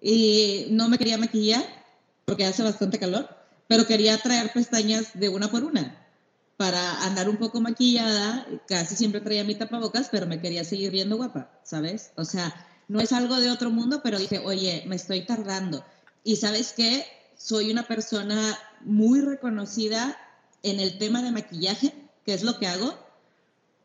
[0.00, 1.64] y no me quería maquillar
[2.24, 3.28] porque hace bastante calor,
[3.68, 5.96] pero quería traer pestañas de una por una
[6.56, 8.46] para andar un poco maquillada.
[8.68, 12.12] Casi siempre traía mi tapabocas, pero me quería seguir viendo guapa, ¿sabes?
[12.16, 12.54] O sea,
[12.88, 15.84] no es algo de otro mundo, pero dije, oye, me estoy tardando.
[16.22, 17.06] Y sabes qué?
[17.36, 20.16] Soy una persona muy reconocida
[20.62, 21.94] en el tema de maquillaje,
[22.26, 22.94] que es lo que hago.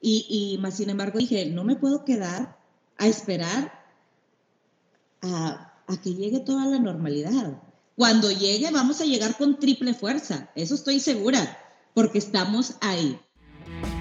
[0.01, 2.57] Y, y más sin embargo dije, no me puedo quedar
[2.97, 3.85] a esperar
[5.21, 7.61] a, a que llegue toda la normalidad.
[7.95, 11.57] Cuando llegue vamos a llegar con triple fuerza, eso estoy segura,
[11.93, 13.19] porque estamos ahí.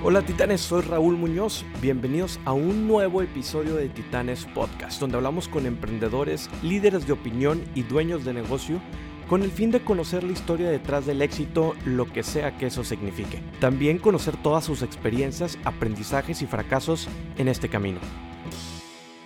[0.02, 1.64] Hola titanes, soy Raúl Muñoz.
[1.80, 7.64] Bienvenidos a un nuevo episodio de Titanes Podcast, donde hablamos con emprendedores, líderes de opinión
[7.74, 8.80] y dueños de negocio
[9.28, 12.84] con el fin de conocer la historia detrás del éxito, lo que sea que eso
[12.84, 13.42] signifique.
[13.58, 18.00] También conocer todas sus experiencias, aprendizajes y fracasos en este camino.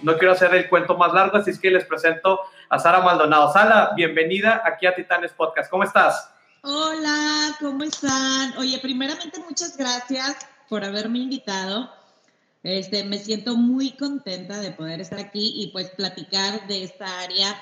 [0.03, 3.53] No quiero hacer el cuento más largo, así es que les presento a Sara Maldonado.
[3.53, 5.69] Sara, bienvenida aquí a Titanes Podcast.
[5.71, 6.31] ¿Cómo estás?
[6.63, 8.57] Hola, ¿cómo están?
[8.59, 10.37] Oye, primeramente muchas gracias
[10.69, 11.93] por haberme invitado.
[12.63, 17.57] Este, me siento muy contenta de poder estar aquí y pues platicar de esta área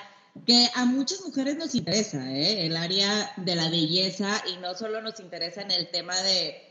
[0.45, 2.67] que a muchas mujeres nos interesa, ¿eh?
[2.67, 6.66] el área de la belleza y no solo nos interesa en el tema de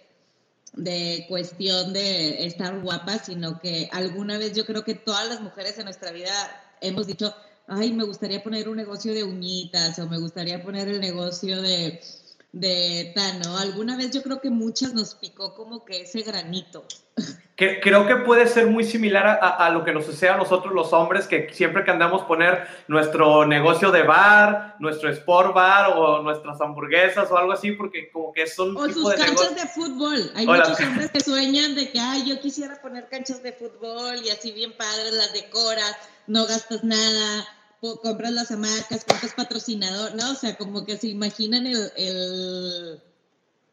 [0.77, 5.79] de cuestión de estar guapa, sino que alguna vez yo creo que todas las mujeres
[5.79, 6.33] en nuestra vida
[6.81, 7.35] hemos dicho,
[7.67, 12.01] ay, me gustaría poner un negocio de uñitas o me gustaría poner el negocio de,
[12.61, 13.59] de Tano.
[13.59, 16.87] Alguna vez yo creo que muchas nos picó como que ese granito.
[17.55, 20.75] Que, creo que puede ser muy similar a, a, lo que nos sucede a nosotros
[20.75, 26.23] los hombres, que siempre que andamos poner nuestro negocio de bar, nuestro sport bar o
[26.23, 28.77] nuestras hamburguesas o algo así, porque como que son...
[28.77, 30.31] O sus canchas de fútbol.
[30.35, 34.31] Hay muchos hombres que sueñan de que, ay, yo quisiera poner canchas de fútbol y
[34.31, 37.47] así bien padres, las decoras, no gastas nada,
[38.03, 40.33] compras las hamacas, compras patrocinador, ¿no?
[40.33, 43.01] O sea, como que se imaginan el,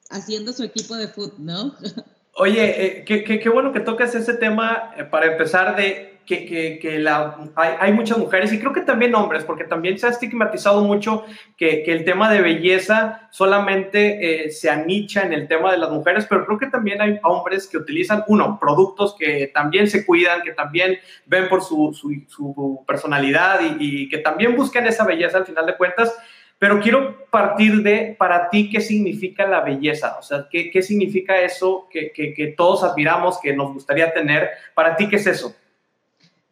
[0.09, 1.75] haciendo su equipo de fútbol, ¿no?
[2.35, 6.99] Oye, eh, qué, bueno que tocas ese tema eh, para empezar de que, que, que
[6.99, 10.81] la, hay, hay, muchas mujeres y creo que también hombres, porque también se ha estigmatizado
[10.83, 11.25] mucho
[11.57, 16.25] que, el tema de belleza solamente eh, se anicha en el tema de las mujeres,
[16.29, 20.53] pero creo que también hay hombres que utilizan, uno, productos que también se cuidan, que
[20.53, 25.45] también ven por su, su, su personalidad y, y que también buscan esa belleza al
[25.45, 26.15] final de cuentas.
[26.63, 30.15] Pero quiero partir de, para ti, ¿qué significa la belleza?
[30.17, 34.49] O sea, ¿qué, qué significa eso que, que, que, todos admiramos, que nos gustaría tener?
[34.73, 35.53] Para ti, ¿qué es eso?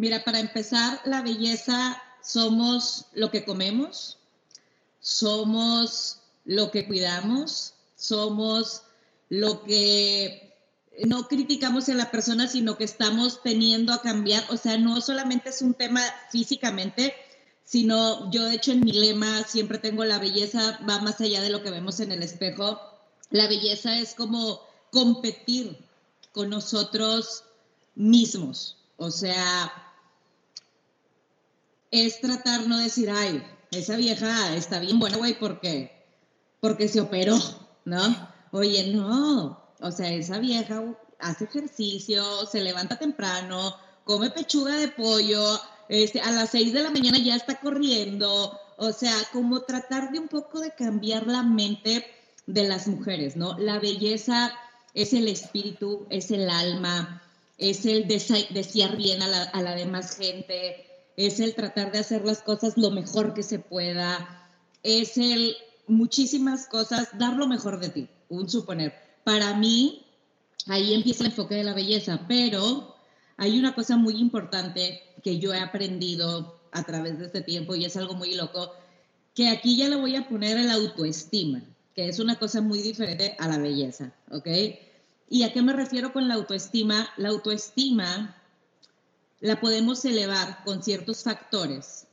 [0.01, 4.17] Mira, para empezar, la belleza somos lo que comemos,
[4.99, 8.81] somos lo que cuidamos, somos
[9.29, 10.55] lo que
[11.05, 14.43] no criticamos en la persona, sino que estamos teniendo a cambiar.
[14.49, 16.01] O sea, no solamente es un tema
[16.31, 17.13] físicamente,
[17.63, 21.51] sino yo de hecho en mi lema siempre tengo la belleza va más allá de
[21.51, 22.81] lo que vemos en el espejo.
[23.29, 25.77] La belleza es como competir
[26.31, 27.43] con nosotros
[27.93, 28.77] mismos.
[28.97, 29.90] O sea,
[31.91, 35.91] es tratar no decir, ay, esa vieja está bien buena, güey, ¿por qué?
[36.59, 37.37] Porque se operó,
[37.85, 38.29] ¿no?
[38.51, 40.83] Oye, no, o sea, esa vieja
[41.19, 45.59] hace ejercicio, se levanta temprano, come pechuga de pollo,
[45.89, 50.19] este, a las 6 de la mañana ya está corriendo, o sea, como tratar de
[50.19, 52.05] un poco de cambiar la mente
[52.47, 53.57] de las mujeres, ¿no?
[53.59, 54.53] La belleza
[54.93, 57.21] es el espíritu, es el alma,
[57.57, 62.25] es el desear bien a la, a la demás gente, es el tratar de hacer
[62.25, 64.49] las cosas lo mejor que se pueda,
[64.83, 65.55] es el
[65.87, 68.93] muchísimas cosas, dar lo mejor de ti, un suponer.
[69.23, 70.05] Para mí,
[70.67, 72.95] ahí empieza el enfoque de la belleza, pero
[73.37, 77.85] hay una cosa muy importante que yo he aprendido a través de este tiempo y
[77.85, 78.71] es algo muy loco,
[79.35, 81.61] que aquí ya le voy a poner el autoestima,
[81.95, 84.47] que es una cosa muy diferente a la belleza, ¿ok?
[85.29, 87.09] ¿Y a qué me refiero con la autoestima?
[87.17, 88.40] La autoestima
[89.41, 92.07] la podemos elevar con ciertos factores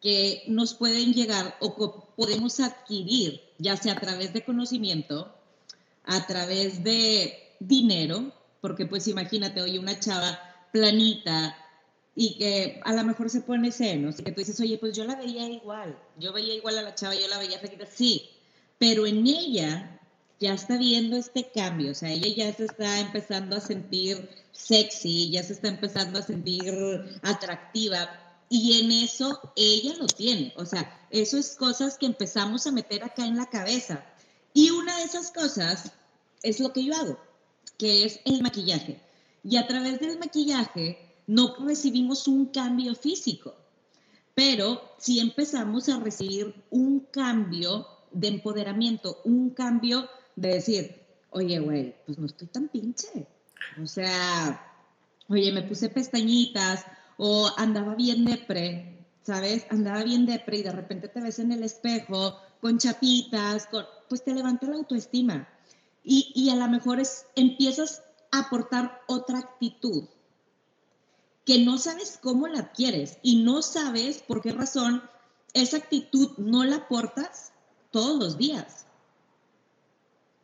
[0.00, 1.74] que nos pueden llegar o
[2.16, 5.34] podemos adquirir, ya sea a través de conocimiento,
[6.04, 10.38] a través de dinero, porque pues imagínate, oye, una chava
[10.72, 11.56] planita
[12.14, 15.04] y que a lo mejor se pone senos y que tú dices, oye, pues yo
[15.04, 18.30] la veía igual, yo veía igual a la chava, yo la veía flaquita, sí,
[18.78, 20.00] pero en ella
[20.38, 25.30] ya está viendo este cambio, o sea, ella ya se está empezando a sentir sexy,
[25.30, 26.74] ya se está empezando a sentir
[27.22, 28.08] atractiva
[28.48, 33.02] y en eso ella lo tiene, o sea, eso es cosas que empezamos a meter
[33.02, 34.04] acá en la cabeza.
[34.52, 35.92] Y una de esas cosas
[36.42, 37.18] es lo que yo hago
[37.78, 39.00] que es el maquillaje.
[39.42, 43.54] Y a través del maquillaje no recibimos un cambio físico,
[44.34, 51.94] pero si empezamos a recibir un cambio de empoderamiento, un cambio de decir, oye, güey,
[52.04, 53.26] pues no estoy tan pinche.
[53.82, 54.60] O sea,
[55.28, 56.84] oye, me puse pestañitas
[57.16, 59.66] o andaba bien depre, ¿sabes?
[59.70, 63.68] Andaba bien depre y de repente te ves en el espejo con chapitas,
[64.08, 65.48] pues te levanta la autoestima.
[66.04, 70.04] Y, y a lo mejor es, empiezas a aportar otra actitud
[71.44, 75.02] que no sabes cómo la adquieres y no sabes por qué razón
[75.54, 77.52] esa actitud no la aportas
[77.90, 78.86] todos los días.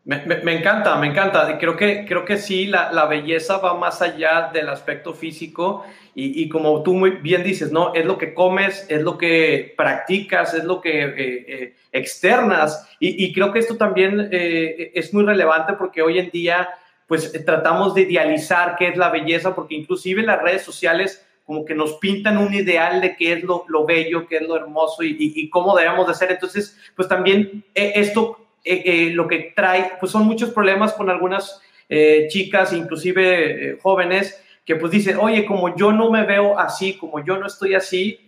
[0.05, 0.17] Me,
[0.57, 1.59] encanta, me encanta.
[1.59, 5.85] Creo que, creo que sí, la, belleza va más allá del aspecto físico
[6.15, 7.95] y, como tú muy bien dices, ¿no?
[7.95, 12.89] Es lo que comes, es lo que practicas, es lo que eh, eh, externas.
[12.99, 16.69] Y, creo que esto también eh, es muy relevante porque hoy en día,
[17.07, 21.75] pues tratamos de idealizar qué es la belleza, porque inclusive las redes sociales como que
[21.75, 25.17] nos pintan un ideal de qué es lo, lo bello, qué es lo hermoso y,
[25.19, 26.33] y, cómo debemos de ser.
[26.33, 31.61] Entonces, pues también esto eh, eh, lo que trae, pues son muchos problemas con algunas
[31.89, 37.25] eh, chicas, inclusive jóvenes, que pues dicen, oye, como yo no me veo así, como
[37.25, 38.21] yo no estoy así,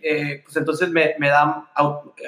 [0.43, 1.63] pues entonces me, me dan,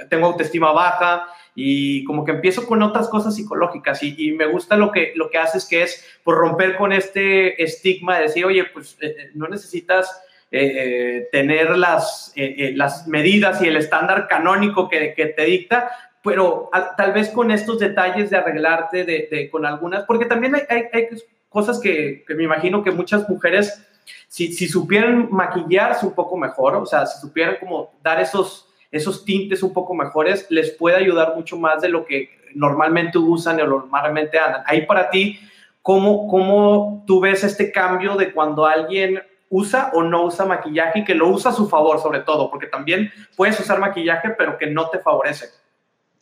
[0.10, 4.94] tengo autoestima baja y como que empiezo con otras cosas psicológicas y, me gusta lo
[4.94, 8.98] que, lo que haces, que es por romper con este estigma de decir, oye, pues
[9.34, 15.92] no necesitas tener las, las medidas y el estándar canónico que, te dicta,
[16.28, 21.08] pero tal vez con estos detalles de arreglarte de, con algunas, porque también hay, hay,
[21.48, 23.82] cosas que, me imagino que muchas mujeres,
[24.28, 29.24] si, si, supieran maquillarse un poco mejor, o sea, si supieran como dar esos, esos
[29.24, 33.66] tintes un poco mejores, les puede ayudar mucho más de lo que normalmente usan o
[33.66, 34.64] normalmente andan.
[34.66, 35.40] Ahí para ti,
[35.82, 41.06] ¿cómo, ¿cómo tú ves este cambio de cuando alguien usa o no usa maquillaje y
[41.06, 44.68] que lo usa a su favor sobre todo, porque también puedes usar maquillaje pero que
[44.68, 45.67] no te favorece?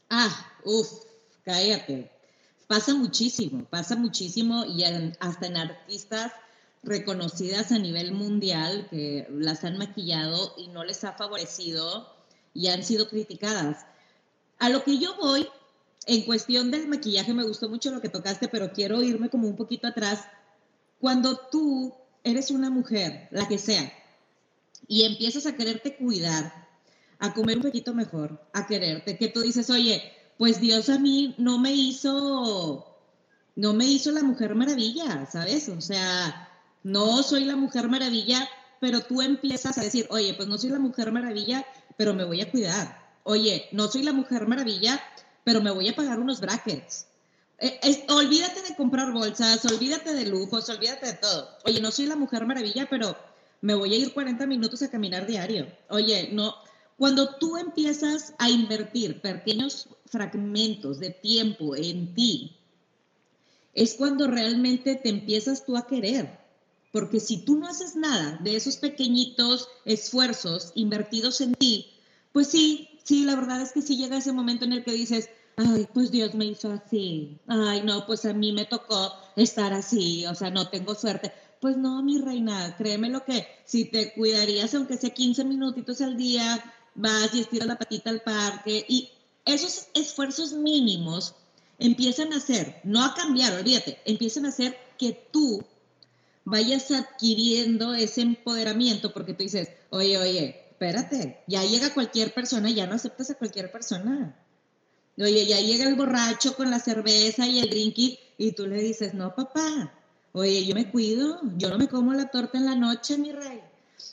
[0.10, 1.06] Ah, uff,
[1.44, 2.12] cállate.
[2.68, 4.84] Pasa muchísimo, pasa muchísimo y
[5.20, 6.32] hasta en artistas
[6.84, 12.16] reconocidas a nivel mundial que las han maquillado y no les ha favorecido
[12.54, 13.86] y han sido criticadas.
[14.60, 15.48] A lo que yo voy,
[16.08, 19.56] en cuestión del maquillaje, me gustó mucho lo que tocaste, pero quiero irme como un
[19.56, 20.26] poquito atrás.
[21.00, 21.94] Cuando tú
[22.24, 23.92] eres una mujer, la que sea,
[24.88, 26.65] y empiezas a quererte cuidar,
[27.20, 30.02] a comer un poquito mejor, a quererte, que tú dices, oye,
[30.38, 32.86] pues Dios a mí no me hizo,
[33.56, 35.70] no me hizo la mujer maravilla, ¿sabes?
[35.70, 36.50] O sea,
[36.84, 38.48] no soy la mujer maravilla,
[38.80, 41.66] pero tú empiezas a decir, oye, pues no soy la mujer maravilla,
[41.98, 43.06] pero me voy a cuidar.
[43.24, 45.02] Oye, no soy la mujer maravilla,
[45.44, 47.08] pero me voy a pagar unos brackets.
[47.58, 51.50] Eh, olvídate de comprar bolsas, olvídate de lujos, olvídate de todo.
[51.66, 53.16] Oye, no soy la mujer maravilla, pero
[53.62, 55.66] me voy a ir 40 minutos a caminar diario.
[55.90, 56.54] Oye, no,
[56.98, 62.56] cuando tú empiezas a invertir pequeños fragmentos de tiempo en ti,
[63.74, 66.40] es cuando realmente te empiezas tú a querer.
[66.94, 71.88] Porque si tú no haces nada de esos pequeñitos esfuerzos invertidos en ti,
[72.32, 75.30] pues sí, sí, la verdad es que sí llega ese momento en el que dices,
[75.58, 80.26] ay, pues Dios me hizo así, ay, no, pues a mí me tocó estar así,
[80.26, 81.34] o sea, no tengo suerte.
[81.60, 86.16] Pues no, mi reina, créeme lo que si te cuidarías, aunque sea 15 minutitos al
[86.16, 86.64] día,
[86.96, 89.10] vas y estiras la patita al parque y
[89.46, 91.36] esos esfuerzos mínimos
[91.78, 95.64] empiezan a hacer, no a cambiar, olvídate, empiezan a hacer que tú
[96.46, 102.88] vayas adquiriendo ese empoderamiento porque tú dices, oye, oye, espérate, ya llega cualquier persona, ya
[102.88, 104.40] no aceptas a cualquier persona.
[105.18, 109.14] Oye, ya llega el borracho con la cerveza y el drinky y tú le dices,
[109.14, 109.94] no, papá,
[110.34, 113.62] oye, yo me cuido, yo no me como la torta en la noche, mi rey.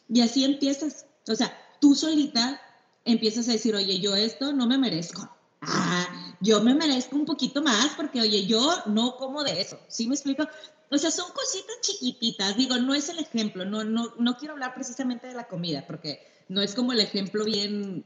[0.08, 1.06] Y así empiezas.
[1.28, 2.60] O sea, tú solita
[3.04, 5.28] empiezas a decir, oye, yo esto no me merezco.
[5.60, 9.78] Ah, yo me merezco un poquito más porque, oye, yo no como de eso.
[9.88, 10.46] ¿Sí me explico?
[10.90, 12.56] O sea, son cositas chiquititas.
[12.56, 13.64] Digo, no es el ejemplo.
[13.64, 17.44] No, no, no quiero hablar precisamente de la comida porque no es como el ejemplo
[17.44, 18.04] bien.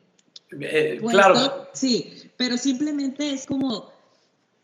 [0.60, 1.68] Eh, claro.
[1.72, 3.90] Sí, pero simplemente es como.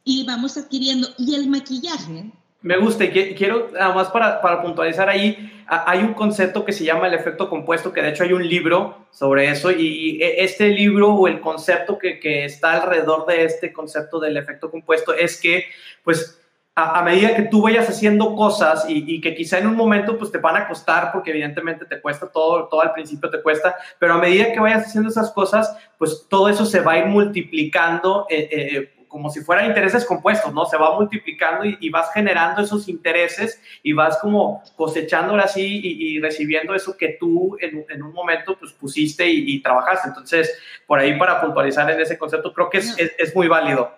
[0.05, 1.09] Y vamos adquiriendo.
[1.19, 2.33] Y el maquillaje
[2.63, 6.85] me gusta y quiero, nada más para, para, puntualizar ahí, hay un concepto que se
[6.85, 10.69] llama el efecto compuesto, que de hecho hay un libro sobre eso, y, e, este
[10.69, 15.41] libro o el concepto que, que, está alrededor de este concepto del efecto compuesto es
[15.41, 15.65] que,
[16.05, 16.39] pues,
[16.75, 20.33] a, medida que tú vayas haciendo cosas y, y, que quizá en un momento pues
[20.33, 24.15] te van a costar porque evidentemente te cuesta todo, todo al principio te cuesta, pero
[24.15, 28.27] a medida que vayas haciendo esas cosas, pues todo eso se va a ir multiplicando.
[28.31, 30.65] Eh, eh, como si fueran intereses compuestos, ¿no?
[30.65, 36.75] Se va multiplicando y, vas generando esos intereses y vas como cosechando así y, recibiendo
[36.75, 40.09] eso que tú en, un momento pues pusiste y, trabajaste.
[40.09, 40.51] Entonces,
[40.87, 43.95] por ahí para puntualizar en ese concepto, creo que es, es, muy válido.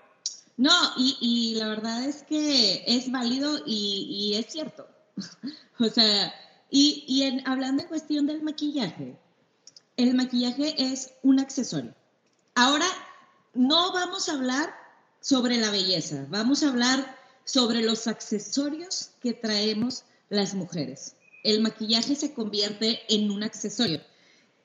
[0.57, 4.89] No, y, la verdad es que es válido y, es cierto.
[5.79, 6.35] o sea,
[6.71, 9.17] y, en, hablando en cuestión del maquillaje,
[9.97, 11.95] el maquillaje es un accesorio.
[12.57, 12.87] Ahora,
[13.55, 14.84] no vamos a hablar
[15.25, 17.17] sobre la belleza, vamos a hablar
[17.47, 21.17] sobre los accesorios que traemos las mujeres.
[21.43, 24.03] El maquillaje se convierte en un accesorio.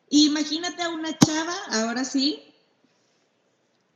[0.09, 2.43] Imagínate a una chava, ahora sí,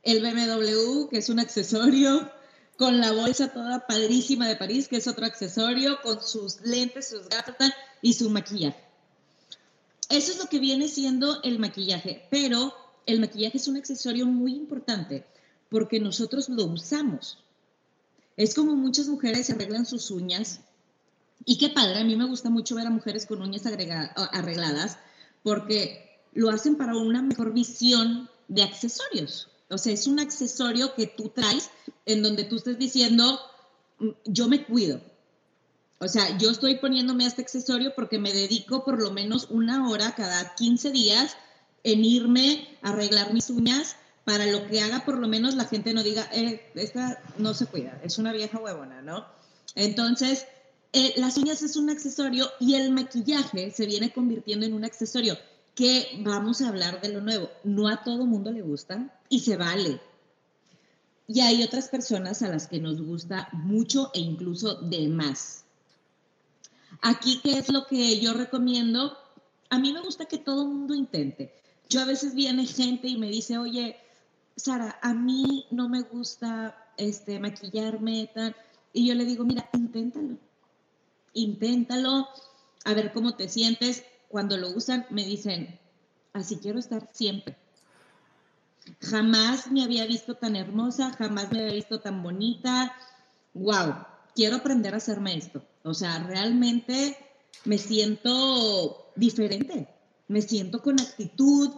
[0.04, 2.32] el BMW, que es un accesorio,
[2.78, 7.28] con la bolsa toda padrísima de París, que es otro accesorio, con sus lentes, sus
[7.28, 8.82] gafas y su maquillaje.
[10.08, 14.54] Eso es lo que viene siendo el maquillaje, pero el maquillaje es un accesorio muy
[14.54, 15.26] importante
[15.74, 17.36] porque nosotros lo usamos.
[18.36, 20.60] Es como muchas mujeres se arreglan sus uñas
[21.44, 24.98] y qué padre, a mí me gusta mucho ver a mujeres con uñas arregladas
[25.42, 29.48] porque lo hacen para una mejor visión de accesorios.
[29.68, 31.70] O sea, es un accesorio que tú traes
[32.06, 33.40] en donde tú estés diciendo,
[33.98, 35.00] mm, yo me cuido.
[35.98, 40.14] O sea, yo estoy poniéndome este accesorio porque me dedico por lo menos una hora
[40.14, 41.36] cada 15 días
[41.82, 45.92] en irme a arreglar mis uñas para lo que haga por lo menos la gente
[45.92, 49.26] no diga, eh, esta no se cuida, es una vieja huevona, ¿no?
[49.74, 50.46] Entonces,
[50.92, 55.36] eh, las uñas es un accesorio y el maquillaje se viene convirtiendo en un accesorio
[55.74, 57.50] que vamos a hablar de lo nuevo.
[57.64, 60.00] No a todo mundo le gusta y se vale.
[61.26, 65.64] Y hay otras personas a las que nos gusta mucho e incluso de más.
[67.02, 69.16] Aquí, ¿qué es lo que yo recomiendo?
[69.70, 71.52] A mí me gusta que todo mundo intente.
[71.88, 73.96] Yo a veces viene gente y me dice, oye,
[74.56, 78.54] Sara, a mí no me gusta este, maquillarme, tal.
[78.92, 80.38] Y yo le digo, mira, inténtalo.
[81.32, 82.28] Inténtalo,
[82.84, 84.04] a ver cómo te sientes.
[84.28, 85.78] Cuando lo usan, me dicen,
[86.32, 87.56] así quiero estar siempre.
[89.00, 92.94] Jamás me había visto tan hermosa, jamás me había visto tan bonita.
[93.54, 95.64] Wow, quiero aprender a hacerme esto.
[95.82, 97.16] O sea, realmente
[97.64, 99.88] me siento diferente
[100.28, 101.70] me siento con actitud,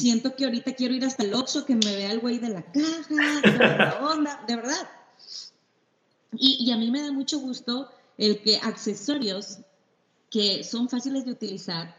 [0.00, 2.62] siento que ahorita quiero ir hasta el Oxxo, que me vea el güey de la
[2.62, 4.90] caja, de la onda, de verdad.
[6.32, 9.58] Y, y, a mí me da mucho gusto el que accesorios
[10.30, 11.94] que son fáciles de utilizar,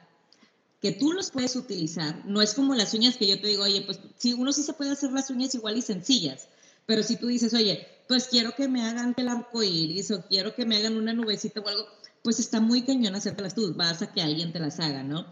[0.82, 3.82] que tú los puedes utilizar, no es como las uñas que yo te digo, oye,
[3.82, 6.50] pues si uno sí se puede hacer las uñas igual y sencillas,
[6.86, 10.54] pero si tú dices, oye, pues quiero que me hagan el arco iris o quiero
[10.54, 11.88] que me hagan una nubecita o algo,
[12.24, 15.26] pues está muy cañón hacértelas tú, vas a que alguien te las haga, ¿no?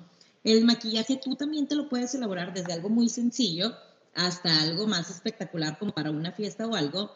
[0.43, 3.73] El maquillaje tú también te lo puedes elaborar desde algo muy sencillo
[4.13, 7.11] hasta algo más espectacular como para una fiesta o algo.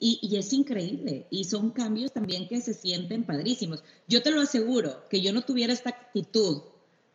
[0.00, 1.26] Y, es increíble.
[1.30, 3.82] Y son cambios también que se sienten padrísimos.
[4.06, 6.62] Yo te lo aseguro, que yo no tuviera esta actitud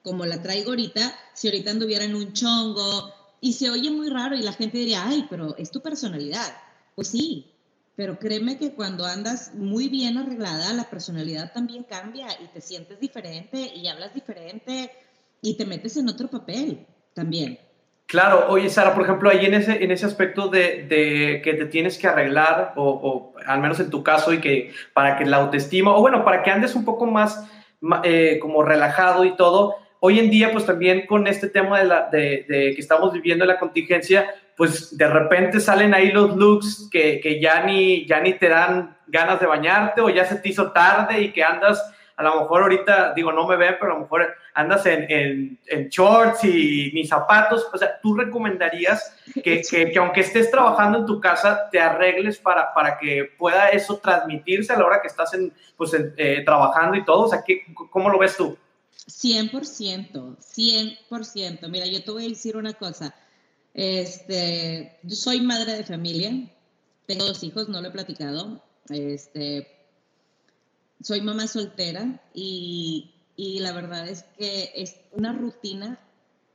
[0.02, 4.36] como la traigo ahorita, si ahorita anduviera en un chongo y se oye muy raro
[4.36, 6.54] y la gente diría, ay, pero es tu personalidad.
[6.94, 7.54] Pues sí,
[7.96, 13.00] pero créeme que cuando andas muy bien arreglada, la personalidad también cambia y te sientes
[13.00, 14.92] diferente y hablas diferente
[15.44, 17.60] y te metes en otro papel también.
[18.08, 21.66] Claro, oye Sara, por ejemplo, ahí en ese, en ese aspecto de, de que te
[21.66, 25.96] tienes que arreglar, o, al menos en tu caso, y que para que la autoestima,
[25.96, 27.48] o bueno, para que andes un poco más
[28.04, 32.10] eh, como relajado y todo, hoy en día pues también con este tema de, la,
[32.10, 37.42] de que estamos viviendo la contingencia, pues de repente salen ahí los looks que, que
[37.42, 41.22] ya, ni, ya ni te dan ganas de bañarte o ya se te hizo tarde
[41.22, 44.36] y que andas a lo mejor ahorita, digo, no me ven, pero a lo mejor
[44.54, 47.68] andas en, en, shorts y ni zapatos.
[47.74, 52.74] O sea, ¿tú recomendarías que, que, aunque estés trabajando en tu casa, te arregles para,
[52.74, 57.06] para que pueda eso transmitirse a la hora que estás en, pues, eh, trabajando y
[57.06, 57.22] todo?
[57.22, 58.58] O sea, ¿qué, ¿cómo lo ves tú?
[59.08, 61.70] 100%, 100%.
[61.70, 63.14] Mira, yo te voy a decir una cosa.
[63.74, 66.32] Este, yo soy madre de familia,
[67.08, 68.62] tengo dos hijos, no lo he platicado.
[68.90, 69.73] Este,
[71.04, 76.00] soy mamá soltera y, la verdad es que es una rutina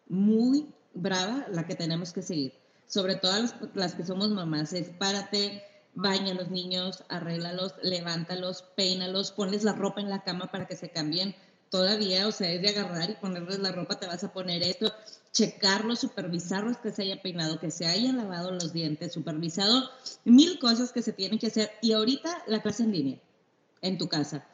[0.09, 2.55] muy brava la que tenemos que seguir.
[2.87, 3.33] Sobre todo
[3.75, 5.63] las, que somos mamás, es párate,
[5.95, 10.77] baña a los niños, arréglalos, levántalos, peínalos, ponles la ropa en la cama para que
[10.77, 11.35] se cambien
[11.71, 14.91] todavía, o sea, es de agarrar y ponerles la ropa, te vas a poner esto,
[15.33, 19.91] checarlos, supervisarlos que se haya peinado, que se hayan lavado los dientes, supervisado
[20.25, 21.71] mil cosas que se tienen que hacer.
[21.83, 23.21] Y ahorita la clase en línea
[23.83, 24.47] en tu casa.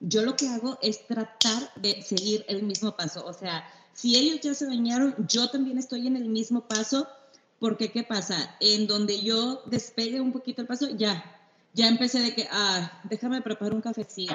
[0.00, 3.24] Yo lo que hago es tratar de seguir el mismo paso.
[3.26, 7.06] O sea, si ellos ya se bañaron, yo también estoy en el mismo paso
[7.58, 8.56] Porque, ¿qué pasa?
[8.60, 11.22] En donde yo despegue un poquito el paso, ya,
[11.74, 14.34] ya empecé de que, ah, déjame preparar un cafecito.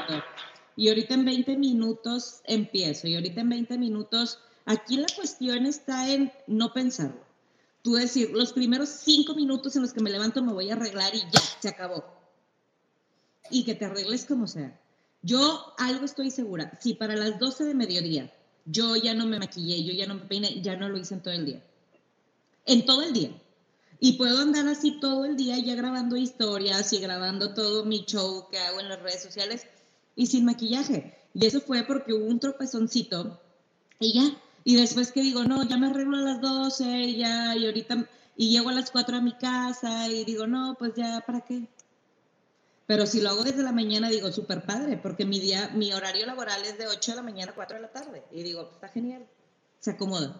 [0.75, 3.07] Y ahorita en 20 minutos empiezo.
[3.07, 7.25] Y ahorita en 20 minutos, aquí la cuestión está en no pensarlo.
[7.81, 11.15] Tú decir, los primeros cinco minutos en los que me levanto me voy a arreglar
[11.15, 12.03] y ya, se acabó.
[13.49, 14.79] Y que te arregles como sea.
[15.21, 18.31] Yo algo estoy segura, si para las 12 de mediodía
[18.65, 21.21] yo ya no me maquillé, yo ya no me peiné, ya no lo hice en
[21.21, 21.63] todo el día.
[22.65, 23.31] En todo el día.
[23.99, 28.47] Y puedo andar así todo el día ya grabando historias y grabando todo mi show
[28.51, 29.67] que hago en las redes sociales
[30.15, 31.15] y sin maquillaje.
[31.33, 33.39] Y eso fue porque hubo un tropezoncito
[33.99, 34.37] y ya.
[34.63, 38.49] Y después que digo, no, ya me arreglo a las 12, ya, y ahorita, y
[38.49, 41.67] llego a las 4 a mi casa y digo, no, pues ya, ¿para qué?
[42.87, 46.25] Pero si lo hago desde la mañana, digo, súper padre, porque mi día, mi horario
[46.25, 48.23] laboral es de 8 de la mañana a 4 de la tarde.
[48.31, 49.25] Y digo, está genial,
[49.79, 50.39] se acomoda.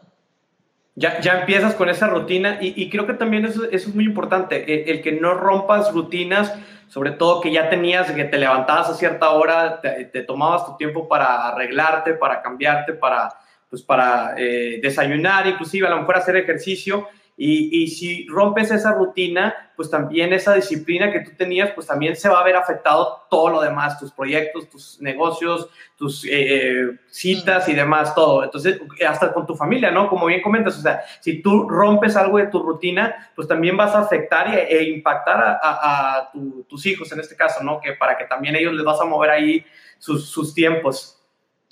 [0.94, 4.06] Ya, ya empiezas con esa rutina y, y creo que también eso, eso, es muy
[4.06, 6.54] importante, el, que no rompas rutinas,
[6.88, 10.78] sobre todo que ya tenías, que te levantabas a cierta hora, te, te tomabas tu
[10.78, 13.34] tiempo para arreglarte, para cambiarte, para,
[13.70, 18.94] pues para eh, desayunar, inclusive a lo mejor hacer ejercicio y, y, si rompes esa
[18.94, 23.28] rutina, pues también esa disciplina que tú tenías, pues también se va a ver afectado
[23.30, 28.46] todo lo demás, tus proyectos, tus negocios, tus eh, eh citas y demás, todo.
[28.46, 30.08] Entonces, hasta con tu familia, ¿no?
[30.08, 33.94] Como bien comentas, o sea, si tú rompes algo de tu rutina, pues también vas
[33.96, 37.82] a afectar e, e impactar a, a, a tu, tus hijos en este caso, ¿no?
[37.82, 39.66] Que para que también ellos les vas a mover ahí
[40.00, 41.22] sus, sus tiempos.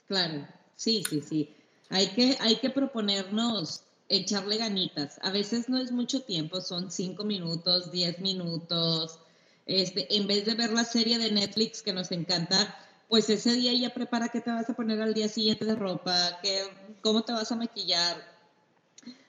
[0.08, 1.55] Claro, sí, sí, sí.
[1.89, 5.20] Hay que, hay que proponernos echarle ganitas.
[5.22, 9.20] A veces no es mucho tiempo, son cinco minutos, diez minutos.
[9.65, 12.77] Este, en vez de ver la serie de Netflix que nos encanta,
[13.08, 16.39] pues ese día ya prepara qué te vas a poner al día siguiente de ropa,
[16.41, 16.63] qué,
[17.01, 18.17] cómo te vas a maquillar.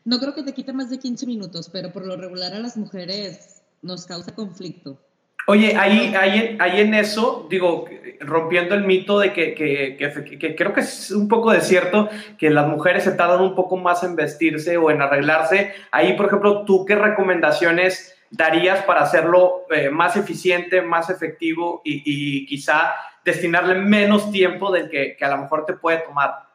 [0.05, 2.77] No creo que te quite más de 15 minutos, pero por lo regular a las
[2.77, 4.99] mujeres nos causa conflicto.
[5.47, 7.85] Oye, ahí, ahí, ahí en eso, digo,
[8.21, 12.09] rompiendo el mito de que, que, creo que es un poco de cierto
[12.39, 15.75] que las mujeres se tardan un poco más en vestirse o en arreglarse.
[15.91, 22.03] Ahí, por ejemplo, ¿tú qué recomendaciones darías para hacerlo eh, más eficiente, más efectivo y,
[22.05, 26.49] y, quizá destinarle menos tiempo del que, a lo mejor te puede tomar?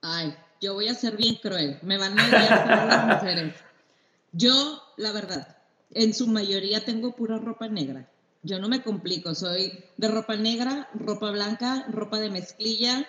[0.00, 1.78] Ay, yo voy a ser bien cruel.
[1.82, 3.54] Me van a odiar las mujeres.
[4.32, 5.58] Yo, la verdad,
[5.90, 8.08] en su mayoría tengo pura ropa negra.
[8.42, 13.06] Yo no me complico, soy de ropa negra, ropa blanca, ropa de mezclilla,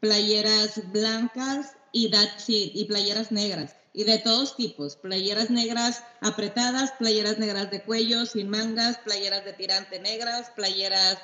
[0.00, 3.76] playeras blancas y that's y playeras negras.
[3.94, 9.52] Y de todos tipos, playeras negras apretadas, playeras negras de cuello, sin mangas, playeras de
[9.52, 11.18] tirante negras, playeras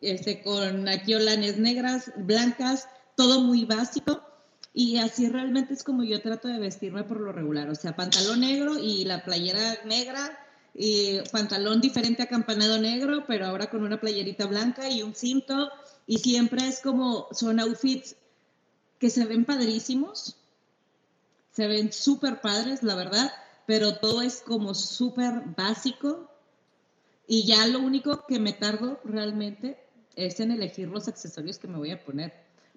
[0.00, 4.22] este, con aquiolanes negras, blancas, todo muy básico.
[4.72, 7.68] Y así realmente es como yo trato de vestirme por lo regular.
[7.68, 10.38] O sea, pantalón negro y la playera negra,
[10.74, 15.70] y pantalón diferente a campanado negro, pero ahora con una playerita blanca y un cinto.
[16.06, 18.16] Y siempre es como, son outfits
[18.98, 20.36] que se ven padrísimos,
[21.52, 23.30] se ven súper padres, la verdad,
[23.66, 26.30] pero todo es como súper básico.
[27.26, 29.78] Y ya lo único que me tardo realmente
[30.16, 32.32] es en elegir los accesorios que me voy a poner.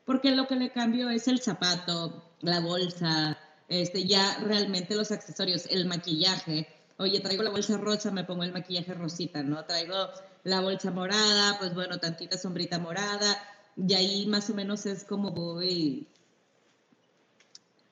[0.06, 5.66] Porque lo que le cambio es el zapato, la bolsa, este, ya realmente los accesorios,
[5.68, 9.64] el maquillaje, oye, traigo la bolsa rosa, me pongo el maquillaje rosita, ¿no?
[9.66, 9.96] Traigo
[10.44, 13.38] la bolsa morada, pues bueno, tantita sombrita morada,
[13.76, 16.08] y ahí más o menos es como voy.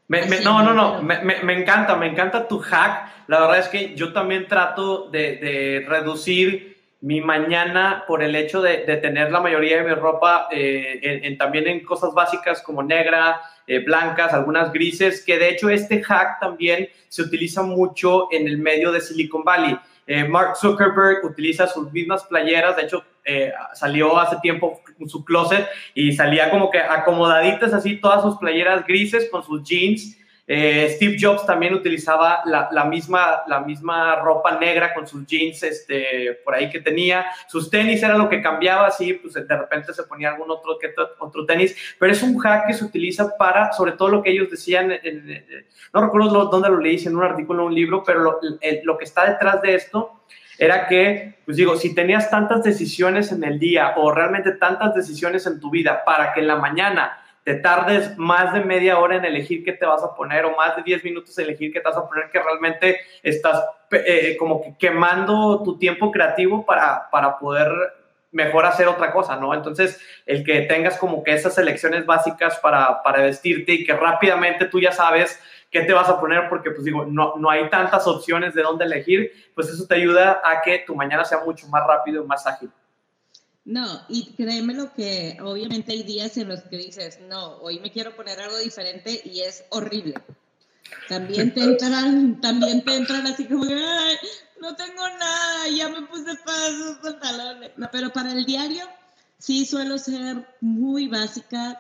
[0.08, 3.28] Me, no, no, no, me, encanta, me encanta tu hack.
[3.28, 6.73] La verdad es que yo también trato de reducir
[7.04, 11.84] mi mañana por el hecho de, tener la mayoría de mi ropa eh, también en
[11.84, 17.22] cosas básicas como negra, eh, blancas, algunas grises, que de hecho este hack también se
[17.22, 19.78] utiliza mucho en el medio de Silicon Valley.
[20.08, 25.68] Eh, Mark Zuckerberg utiliza sus mismas playeras, de hecho eh, salió hace tiempo su closet
[25.94, 31.16] y salía como que acomodaditas así todas sus playeras grises con sus jeans eh, Steve
[31.20, 37.26] Jobs también utilizaba la, misma, ropa negra con sus jeans este, por ahí que tenía.
[37.48, 40.78] Sus tenis era lo que cambiaba, así, pues de repente se ponía algún otro,
[41.20, 41.76] otro tenis.
[41.98, 44.92] Pero es un hack que se utiliza para, sobre todo lo que ellos decían,
[45.94, 48.40] no recuerdo dónde lo leí, en un artículo, en un libro, pero lo,
[48.84, 50.24] lo que está detrás de esto
[50.58, 55.48] era que, pues digo, si tenías tantas decisiones en el día o realmente tantas decisiones
[55.48, 59.26] en tu vida para que en la mañana te tardes más de media hora en
[59.26, 61.90] elegir qué te vas a poner o más de 10 minutos en elegir qué te
[61.90, 67.38] vas a poner, que realmente estás eh, como que quemando tu tiempo creativo para, para
[67.38, 67.72] poder
[68.32, 69.54] mejor hacer otra cosa, ¿no?
[69.54, 74.66] Entonces, el que tengas como que esas elecciones básicas para, para vestirte y que rápidamente
[74.66, 78.08] tú ya sabes qué te vas a poner, porque pues digo, no, no hay tantas
[78.08, 81.86] opciones de dónde elegir, pues eso te ayuda a que tu mañana sea mucho más
[81.86, 82.72] rápido y más ágil.
[83.66, 87.92] No, y créeme lo que obviamente hay días en los que dices, no, hoy me
[87.92, 90.16] quiero poner algo diferente y es horrible.
[91.08, 94.18] También te entran, también te entran así como ay,
[94.60, 97.72] no tengo nada, ya me puse pasos, pantalones.
[97.78, 98.86] No, pero para el diario
[99.38, 101.80] sí suelo ser muy básica,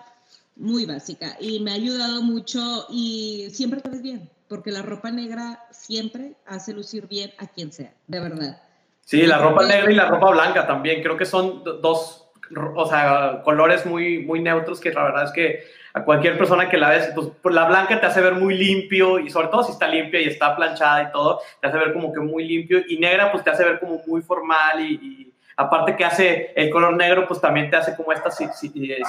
[0.55, 5.11] muy básica y me ha ayudado mucho y siempre te ves bien, porque la ropa
[5.11, 8.61] negra siempre hace lucir bien a quien sea, de verdad.
[9.05, 12.29] Sí, la ropa negra y la ropa blanca también, creo que son dos,
[12.75, 15.63] o sea, colores muy, muy neutros que la verdad es que
[15.93, 19.19] a cualquier persona que la ves, pues, pues, la blanca te hace ver muy limpio
[19.19, 22.11] y sobre todo si está limpia y está planchada y todo, te hace ver como
[22.11, 26.03] que muy limpio y negra pues te hace ver como muy formal y, aparte que
[26.03, 28.49] hace el color negro pues también te hace como esta eh,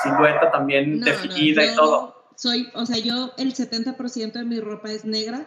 [0.02, 2.26] silueta también definida y todo.
[2.37, 5.46] Soy, o sea, yo el 70% de mi ropa es negra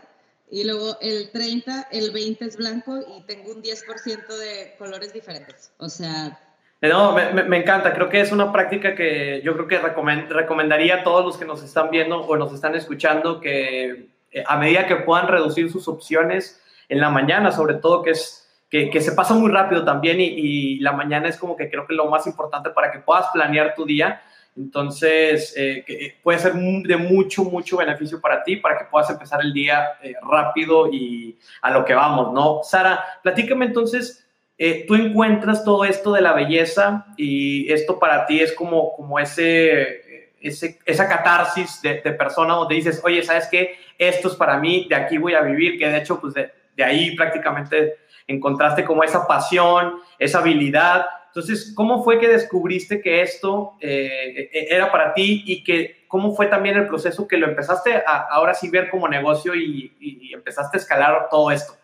[0.49, 5.71] y luego el 30, el 20 es blanco y tengo un 10% de colores diferentes.
[5.77, 6.39] O sea,
[6.81, 7.93] no, me, encanta.
[7.93, 9.79] Creo que es una práctica que yo creo que
[10.29, 14.57] recomendaría a todos los que nos están viendo o nos están escuchando que eh, a
[14.57, 19.13] medida que puedan reducir sus opciones en la mañana, sobre todo que es que, se
[19.13, 22.69] pasa muy rápido también y, la mañana es como que creo que lo más importante
[22.69, 24.21] para que puedas planear tu día.
[24.57, 29.39] Entonces, eh, que puede ser de mucho, mucho beneficio para ti, para que puedas empezar
[29.41, 32.61] el día eh, rápido y a lo que vamos, ¿no?
[32.63, 38.39] Sara, platícame entonces, eh, tú encuentras todo esto de la belleza y esto para ti
[38.39, 43.75] es como, como ese, ese esa catarsis de, persona donde dices, oye, ¿sabes qué?
[43.97, 46.83] Esto es para mí, de aquí voy a vivir, que de hecho, pues de, de
[46.83, 51.05] ahí prácticamente encontraste como esa pasión, esa habilidad.
[51.37, 56.35] Entonces, ¿cómo fue que descubriste que esto eh, e, era para ti y que cómo
[56.35, 60.33] fue también el proceso que lo empezaste a ahora sí ver como negocio y, y
[60.33, 61.75] empezaste a escalar todo esto?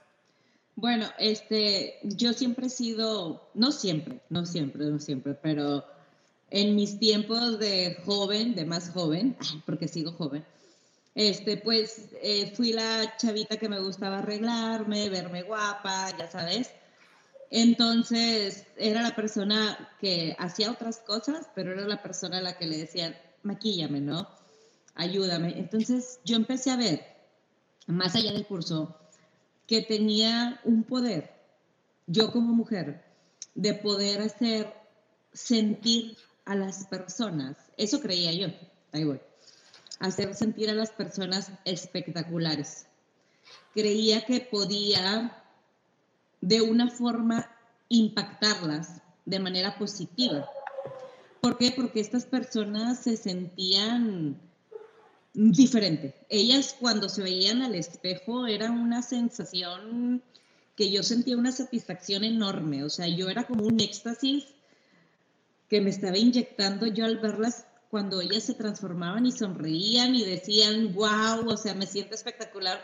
[0.75, 5.85] Bueno, este, yo siempre he sido, no siempre, no siempre, no siempre, pero
[6.49, 9.37] en mis tiempos de joven, de más joven,
[9.67, 10.43] porque sigo joven,
[11.13, 16.73] este, pues eh, fui la chavita que me gustaba arreglarme, verme guapa, ya sabes.
[17.55, 22.65] Entonces era la persona que hacía otras cosas, pero era la persona a la que
[22.65, 24.27] le decían, maquíllame, ¿no?
[24.95, 25.59] Ayúdame.
[25.59, 27.05] Entonces yo empecé a ver,
[27.85, 28.97] más allá del curso,
[29.67, 31.29] que tenía un poder,
[32.07, 33.05] yo como mujer,
[33.53, 34.73] de poder hacer
[35.31, 38.47] sentir a las personas, eso creía yo,
[38.93, 39.21] ahí voy,
[39.99, 42.87] hacer sentir a las personas espectaculares.
[43.75, 45.42] Creía que podía
[46.43, 47.49] de una forma
[47.87, 50.45] impactarlas de manera positiva.
[51.39, 51.71] ¿Por qué?
[51.71, 54.37] Porque estas personas se sentían
[55.33, 56.13] diferente.
[56.27, 60.21] Ellas cuando se veían al espejo era una sensación
[60.75, 64.45] que yo sentía una satisfacción enorme, o sea, yo era como un éxtasis
[65.69, 70.93] que me estaba inyectando yo al verlas cuando ellas se transformaban y sonreían y decían,
[70.93, 72.81] wow, o sea, me siento espectacular.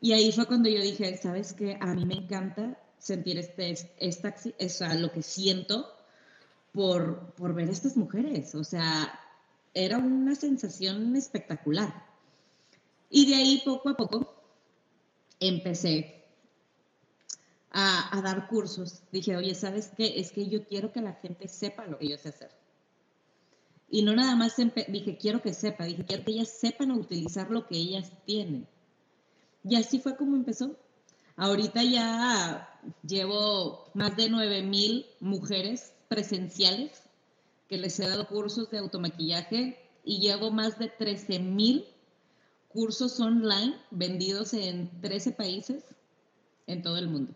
[0.00, 1.76] Y ahí fue cuando yo dije, ¿sabes qué?
[1.80, 5.86] A mí me encanta sentir este, esta, o sea, lo que siento
[6.72, 9.18] por, por ver a estas mujeres, o sea,
[9.74, 12.06] era una sensación espectacular.
[13.10, 14.34] Y de ahí poco a poco
[15.40, 16.24] empecé
[17.72, 19.02] a, dar cursos.
[19.10, 20.20] Dije, oye, ¿sabes qué?
[20.20, 22.50] Es que yo quiero que la gente sepa lo que yo sé hacer.
[23.90, 27.66] Y no nada más dije, quiero que sepa, dije, quiero que ellas sepan utilizar lo
[27.66, 28.68] que ellas tienen.
[29.64, 30.76] Y así fue como empezó.
[31.36, 32.68] Ahorita ya
[33.02, 37.02] llevo más de 9 mil mujeres presenciales
[37.68, 41.84] que les he dado cursos de automaquillaje y llevo más de 13 mil
[42.68, 45.84] cursos online vendidos en 13 países
[46.66, 47.32] en todo el mundo.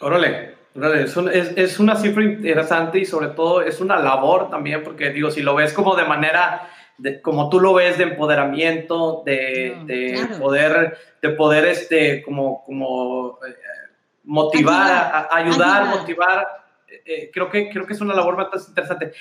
[0.00, 1.16] Órale es,
[1.56, 5.54] es, una cifra interesante y sobre todo es una labor también, porque digo, si lo
[5.54, 11.28] ves como de manera, de, como tú lo ves, de empoderamiento, de, de poder, de
[11.30, 13.54] poder, este, como, como eh,
[14.24, 16.46] motivar, ayudar, motivar
[17.04, 19.12] eh, creo, que, creo que es una labor bastante interesante.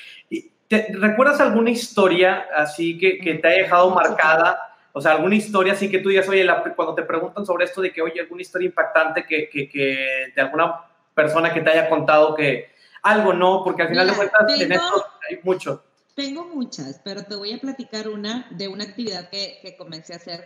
[0.68, 4.60] ¿Te, ¿Recuerdas alguna historia así que, que, te haya dejado marcada?
[4.92, 7.92] O sea, alguna historia así que tú digas, oye, cuando te preguntan sobre esto de
[7.92, 10.82] que, oye, alguna historia impactante que, que, que de alguna
[11.14, 12.70] persona que te haya contado que
[13.02, 15.84] algo no, porque al final de cuentas en esto hay mucho.
[16.20, 20.18] Tengo muchas, pero te voy a platicar una de una actividad que, que comencé a
[20.18, 20.44] hacer.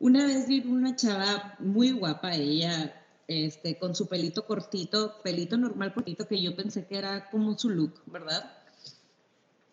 [0.00, 5.94] Una vez vi una chava muy guapa, ella este, con su pelito cortito, pelito normal
[5.94, 8.58] cortito, que yo pensé que era como su look, ¿verdad?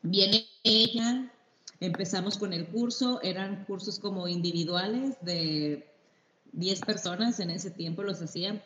[0.03, 1.33] Viene ella,
[1.79, 5.89] empezamos con el curso, eran cursos como individuales de
[6.51, 8.61] 10 personas, en ese tiempo los hacían,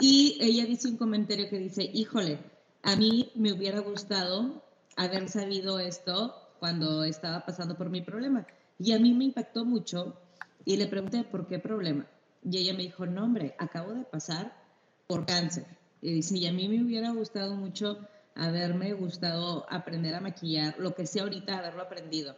[0.00, 2.40] y ella dice un comentario que dice, híjole,
[2.82, 4.68] a mí me hubiera gustado
[5.00, 8.46] haber sabido esto cuando estaba pasando por mi problema.
[8.78, 10.14] Y a mí me impactó mucho
[10.64, 12.06] y le pregunté, ¿por qué problema?
[12.44, 14.54] Y ella me dijo, no, hombre, acabo de pasar
[15.06, 15.64] por cáncer.
[16.02, 17.98] Y dice, y a mí me hubiera gustado mucho
[18.34, 22.36] haberme gustado aprender a maquillar, lo que sea ahorita, haberlo aprendido.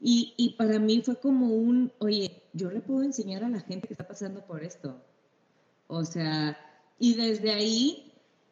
[0.00, 3.86] Y, y para mí fue como un, oye, yo le puedo enseñar a la gente
[3.86, 5.00] que está pasando por esto.
[5.86, 6.58] O sea,
[6.98, 8.05] y desde ahí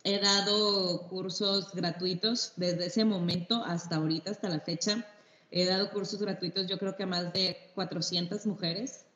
[0.04, 5.06] he dado cursos gratuitos desde ese momento hasta ahorita, hasta la fecha.
[5.50, 9.06] He dado cursos gratuitos, yo creo que a más de 400 mujeres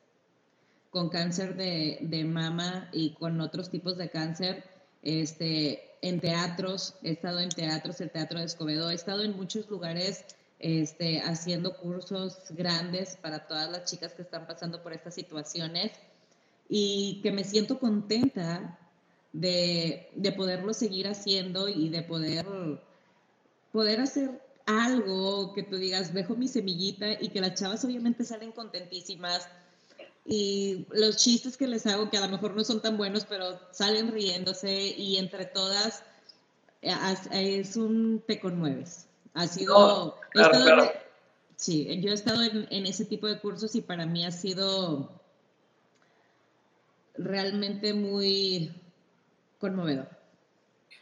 [0.89, 4.63] con cáncer de, de mama y con otros tipos de cáncer.
[5.03, 9.69] Este, en teatros, he estado en teatros, el Teatro de Escobedo, he estado en muchos
[9.69, 10.25] lugares
[10.57, 15.91] este, haciendo cursos grandes para todas las chicas que están pasando por estas situaciones
[16.67, 18.78] y que me siento contenta
[19.33, 22.45] de, de poderlo seguir haciendo y de poder,
[23.71, 28.51] poder hacer algo que tú digas, dejo mi semillita y que las chavas obviamente salen
[28.51, 29.47] contentísimas
[30.25, 33.59] y los chistes que les hago, que a lo mejor no son tan buenos, pero
[33.71, 36.03] salen riéndose y entre todas
[36.81, 36.93] eh,
[37.31, 39.07] es un te conmueves.
[39.33, 40.17] Ha sido...
[41.55, 45.09] sí, yo he estado en, en, ese tipo de cursos y para mí ha sido
[47.17, 48.71] realmente muy
[49.59, 50.07] conmovedor.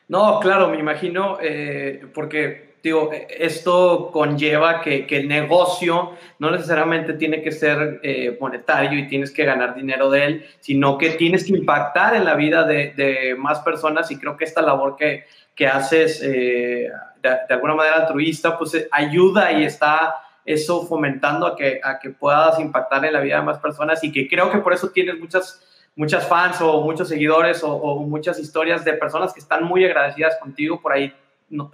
[0.09, 7.13] No, claro, me imagino, eh, porque digo, esto conlleva que, que, el negocio no necesariamente
[7.13, 11.43] tiene que ser eh, monetario y tienes que ganar dinero de él, sino que tienes
[11.43, 15.25] que impactar en la vida de, de más personas y creo que esta labor que,
[15.53, 16.89] que haces eh,
[17.21, 20.15] de, de, alguna manera altruista, pues ayuda y está
[20.45, 24.11] eso fomentando a que, a que puedas impactar en la vida de más personas y
[24.13, 25.66] que creo que por eso tienes muchas
[25.97, 30.37] muchas fans o muchos seguidores o, o, muchas historias de personas que están muy agradecidas
[30.37, 30.79] contigo.
[30.79, 31.13] Por ahí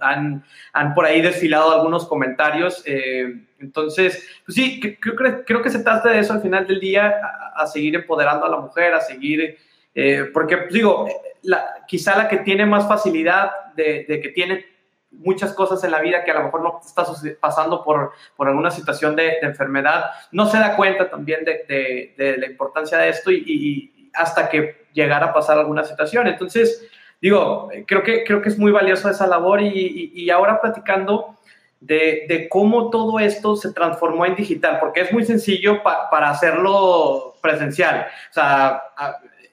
[0.00, 2.82] han, han por ahí desfilado algunos comentarios.
[2.86, 7.20] Eh, entonces, pues sí, creo, creo, que se trata de eso al final del día,
[7.22, 9.58] a, a seguir empoderando a la mujer, a seguir,
[9.94, 11.06] eh, porque pues digo,
[11.42, 14.64] la, quizá la que tiene más facilidad de, de, que tiene
[15.10, 17.04] muchas cosas en la vida que a lo mejor no está
[17.40, 22.36] pasando por, por alguna situación de, de enfermedad, no se da cuenta también de, de
[22.38, 26.26] la importancia de esto y, y hasta que llegara a pasar alguna situación.
[26.26, 26.88] Entonces,
[27.20, 31.36] digo, creo que, creo que es muy valioso esa labor y, ahora platicando
[31.80, 37.34] de, cómo todo esto se transformó en digital, porque es muy sencillo pa, para hacerlo
[37.42, 38.06] presencial.
[38.30, 38.82] O sea,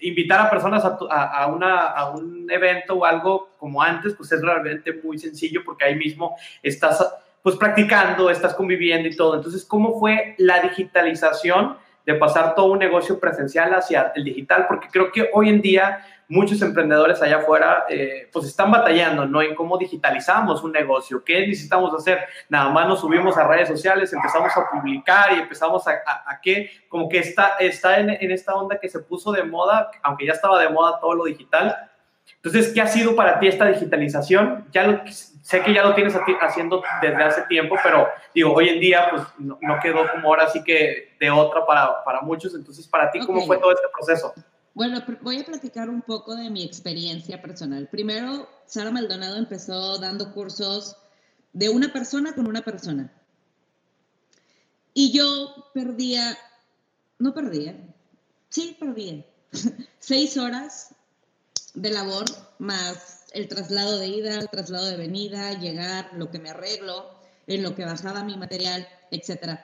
[0.02, 4.42] invitar a personas a, a, una, a, un evento o algo como antes, pues es
[4.42, 7.06] realmente muy sencillo porque ahí mismo estás
[7.44, 9.36] pues practicando, estás conviviendo y todo.
[9.36, 11.78] Entonces, ¿cómo fue la digitalización?
[12.06, 16.06] De pasar todo un negocio presencial hacia el digital, porque creo que hoy en día
[16.32, 19.42] muchos emprendedores allá afuera eh, pues están batallando, ¿no?
[19.42, 22.20] En cómo digitalizamos un negocio, qué necesitamos hacer.
[22.48, 26.40] Nada más nos subimos a redes sociales, empezamos a publicar y empezamos a, a, a
[26.42, 30.26] qué, como que está, está en, en, esta onda que se puso de moda, aunque
[30.26, 31.91] ya estaba de moda todo lo digital.
[32.36, 34.66] Entonces, ¿qué ha sido para ti esta digitalización?
[34.72, 38.80] Ya lo, sé que ya lo tienes haciendo desde hace tiempo, pero digo, hoy en
[38.80, 42.56] día pues no, no quedó como ahora sí que de otra para, para muchos.
[42.56, 43.48] Entonces, para ti, ¿cómo okay.
[43.48, 44.34] fue todo este proceso?
[44.74, 47.88] Bueno, voy a platicar un poco de mi experiencia personal.
[47.92, 50.96] Primero, Sara Maldonado empezó dando cursos
[51.54, 53.12] de una persona con una persona.
[54.94, 56.38] Y yo perdía,
[57.20, 57.76] no perdía,
[58.50, 59.26] sí perdía,
[60.00, 60.96] seis horas
[61.74, 62.26] de labor
[62.60, 67.10] más el traslado de ida, el traslado de venida, llegar, lo que me arreglo,
[67.48, 69.60] en lo que bajaba mi material, etc.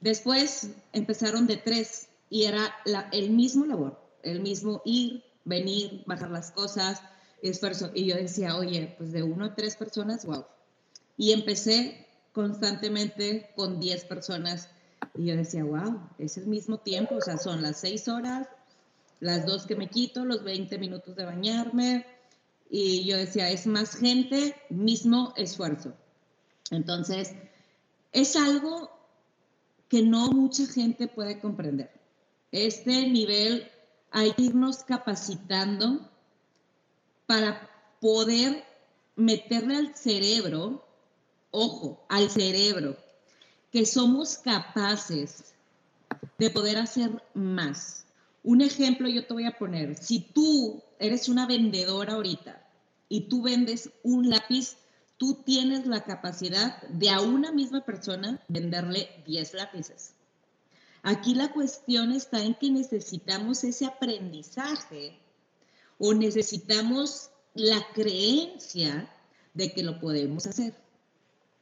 [0.00, 2.74] Después empezaron de tres y era
[3.12, 7.00] el mismo labor, el mismo ir, venir, bajar las cosas,
[7.42, 7.90] esfuerzo.
[7.94, 10.44] Y yo decía, oye, pues de uno a tres personas, wow.
[11.16, 14.68] Y empecé constantemente con diez personas
[15.14, 18.46] y yo decía, wow, es el mismo tiempo, o sea, son las seis horas,
[19.20, 22.06] las dos que me quito, los 20 minutos de bañarme,
[22.70, 25.94] y yo decía, es más gente, mismo esfuerzo.
[26.70, 27.34] Entonces,
[28.12, 28.90] es algo
[29.88, 31.90] que no mucha gente puede comprender.
[32.52, 33.70] Este nivel
[34.10, 36.10] hay que irnos capacitando
[37.26, 37.68] para
[38.00, 38.64] poder
[39.16, 40.84] meterle al cerebro,
[41.50, 42.96] ojo, al cerebro,
[43.72, 45.54] que somos capaces
[46.38, 48.06] de poder hacer más.
[48.48, 49.94] Un ejemplo yo te voy a poner.
[50.02, 52.66] Si tú eres una vendedora ahorita
[53.06, 54.78] y tú vendes un lápiz,
[55.18, 60.14] tú tienes la capacidad de a una misma persona venderle 10 lápices.
[61.02, 65.18] Aquí la cuestión está en que necesitamos ese aprendizaje
[65.98, 69.12] o necesitamos la creencia
[69.52, 70.74] de que lo podemos hacer.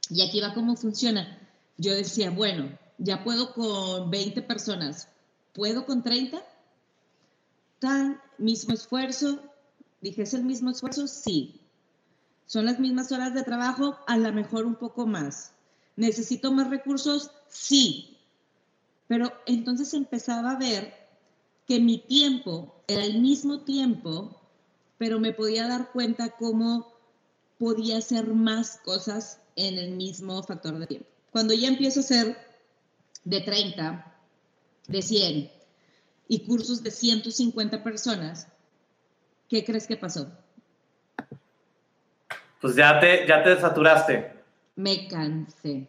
[0.08, 1.36] Y aquí va cómo funciona.
[1.78, 5.08] Yo decía, bueno, ya puedo con 20 personas,
[5.52, 6.40] ¿puedo con 30?
[7.78, 9.40] Tan mismo esfuerzo.
[10.00, 11.06] Dije, ¿es el mismo esfuerzo?
[11.06, 11.60] Sí.
[12.46, 13.98] ¿Son las mismas horas de trabajo?
[14.06, 15.52] A lo mejor un poco más.
[15.96, 17.30] ¿Necesito más recursos?
[17.48, 18.18] Sí.
[19.08, 20.94] Pero entonces empezaba a ver
[21.66, 24.40] que mi tiempo era el mismo tiempo,
[24.98, 26.92] pero me podía dar cuenta cómo
[27.58, 31.08] podía hacer más cosas en el mismo factor de tiempo.
[31.30, 32.36] Cuando ya empiezo a hacer
[33.24, 34.14] de 30,
[34.86, 35.55] de 100
[36.28, 38.48] y cursos de 150 personas,
[39.48, 40.30] ¿qué crees que pasó?
[42.60, 44.32] Pues ya te, ya te saturaste.
[44.74, 45.88] Me cansé.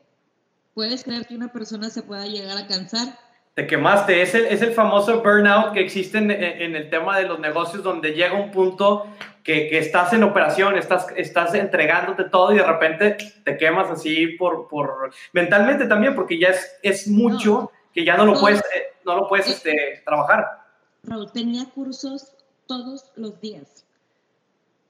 [0.74, 3.18] ¿Puedes creer que una persona se pueda llegar a cansar?
[3.56, 4.22] Te quemaste.
[4.22, 7.82] Es el, es el famoso burnout que existe en, en, el tema de los negocios,
[7.82, 9.08] donde llega un punto
[9.44, 14.28] que, que, estás en operación, estás, estás entregándote todo y de repente te quemas así
[14.28, 18.94] por, por mentalmente también, porque ya es, es mucho que ya no lo puedes, eh,
[19.08, 20.66] no lo puedes este, trabajar.
[21.04, 22.36] Raúl, tenía cursos
[22.68, 23.86] todos los días,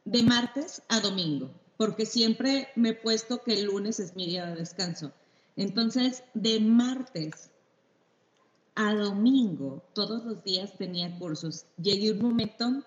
[0.04, 4.48] de martes a domingo porque siempre me he puesto que el lunes es mi día
[4.48, 5.14] de descanso.
[5.56, 7.52] Entonces, de martes
[8.76, 11.66] a domingo, todos los días tenía cursos.
[11.82, 12.84] Llegué un momento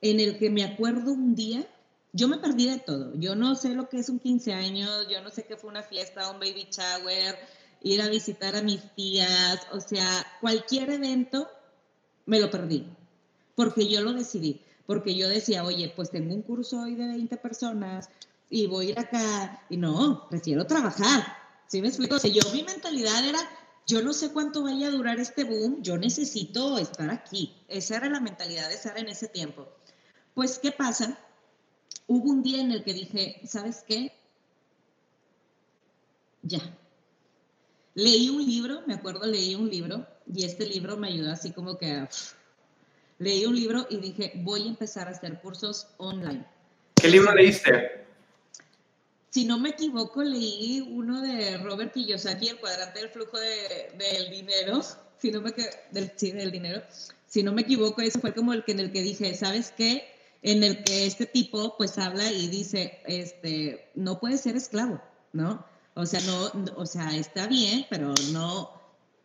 [0.00, 1.66] en el que me acuerdo un día,
[2.12, 3.12] yo me perdí de todo.
[3.14, 5.82] Yo no sé lo que es un 15 años, yo no sé qué fue una
[5.82, 7.36] fiesta, un baby shower,
[7.84, 11.48] ir a visitar a mis tías, o sea, cualquier evento
[12.26, 12.84] me lo perdí,
[13.54, 17.36] porque yo lo decidí porque yo decía, oye, pues tengo un curso hoy de 20
[17.38, 18.08] personas
[18.50, 21.24] y voy a ir acá, y no, prefiero trabajar.
[21.66, 22.16] ¿Sí me explico?
[22.16, 23.38] O yo mi mentalidad era,
[23.86, 27.54] yo no sé cuánto vaya a durar este boom, yo necesito estar aquí.
[27.68, 29.66] Esa era la mentalidad de estar en ese tiempo.
[30.34, 31.18] Pues, ¿qué pasa?
[32.06, 34.12] Hubo un día en el que dije, ¿sabes qué?
[36.42, 36.60] Ya.
[37.94, 41.78] Leí un libro, me acuerdo, leí un libro, y este libro me ayudó así como
[41.78, 42.08] que a
[43.18, 46.44] leí un libro y dije, voy a empezar a hacer cursos online.
[46.96, 48.04] ¿Qué libro leíste?
[49.30, 54.80] Si no me equivoco, leí uno de Robert Kiyosaki, El cuadrante del flujo del dinero.
[55.18, 55.52] Si no me
[55.90, 56.82] del, sí, del dinero.
[57.26, 60.04] Si no me equivoco, ese fue como el que en el que dije, ¿sabes qué?
[60.42, 65.00] En el que este tipo pues habla y dice, este, no puedes ser esclavo,
[65.32, 65.64] ¿no?
[65.94, 68.70] O sea, no, o sea, está bien, pero no,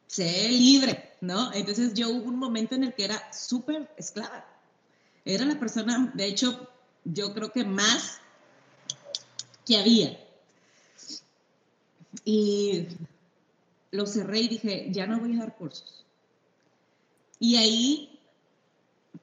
[0.09, 1.53] sé libre, ¿no?
[1.53, 4.45] Entonces yo hubo un momento en el que era súper esclava.
[5.23, 6.67] Era la persona, de hecho,
[7.03, 8.19] yo creo que más
[9.65, 10.19] que había.
[12.25, 12.87] Y
[13.91, 16.05] lo cerré y dije, ya no voy a dar cursos.
[17.39, 18.19] Y ahí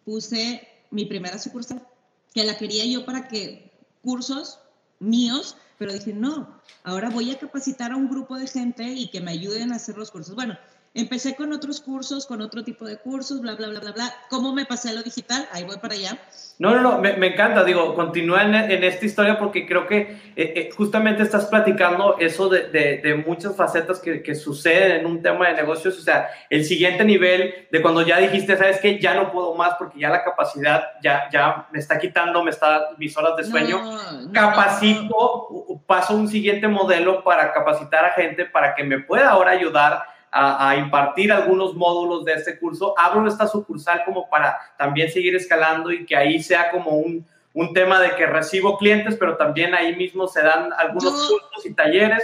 [0.04, 1.86] puse mi primera sucursal,
[2.32, 4.60] que la quería yo para que cursos
[5.00, 9.20] míos, pero dije, no, ahora voy a capacitar a un grupo de gente y que
[9.20, 10.34] me ayuden a hacer los cursos.
[10.34, 10.56] Bueno,
[10.96, 14.14] Empecé con otros cursos, con otro tipo de cursos, bla, bla, bla, bla, bla.
[14.30, 15.46] ¿Cómo me pasé a lo digital?
[15.52, 16.18] Ahí voy para allá.
[16.58, 19.98] No, no, no, me, me encanta, digo, continúa en, en, esta historia porque creo que
[19.98, 25.06] eh, eh, justamente estás platicando eso de, de, de muchas facetas que, que, suceden en
[25.06, 28.98] un tema de negocios, o sea, el siguiente nivel de cuando ya dijiste, sabes que
[28.98, 32.86] ya no puedo más porque ya la capacidad ya, ya me está quitando, me está
[32.96, 35.82] mis horas de sueño, no, capacito, no.
[35.86, 40.70] paso un siguiente modelo para capacitar a gente para que me pueda ahora ayudar a,
[40.70, 45.90] a, impartir algunos módulos de este curso, abro esta sucursal como para también seguir escalando
[45.90, 49.96] y que ahí sea como un, un tema de que recibo clientes, pero también ahí
[49.96, 52.22] mismo se dan algunos yo, cursos y talleres.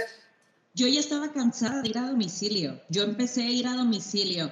[0.75, 2.79] Yo ya estaba cansada de ir a domicilio.
[2.87, 4.51] Yo empecé a ir a domicilio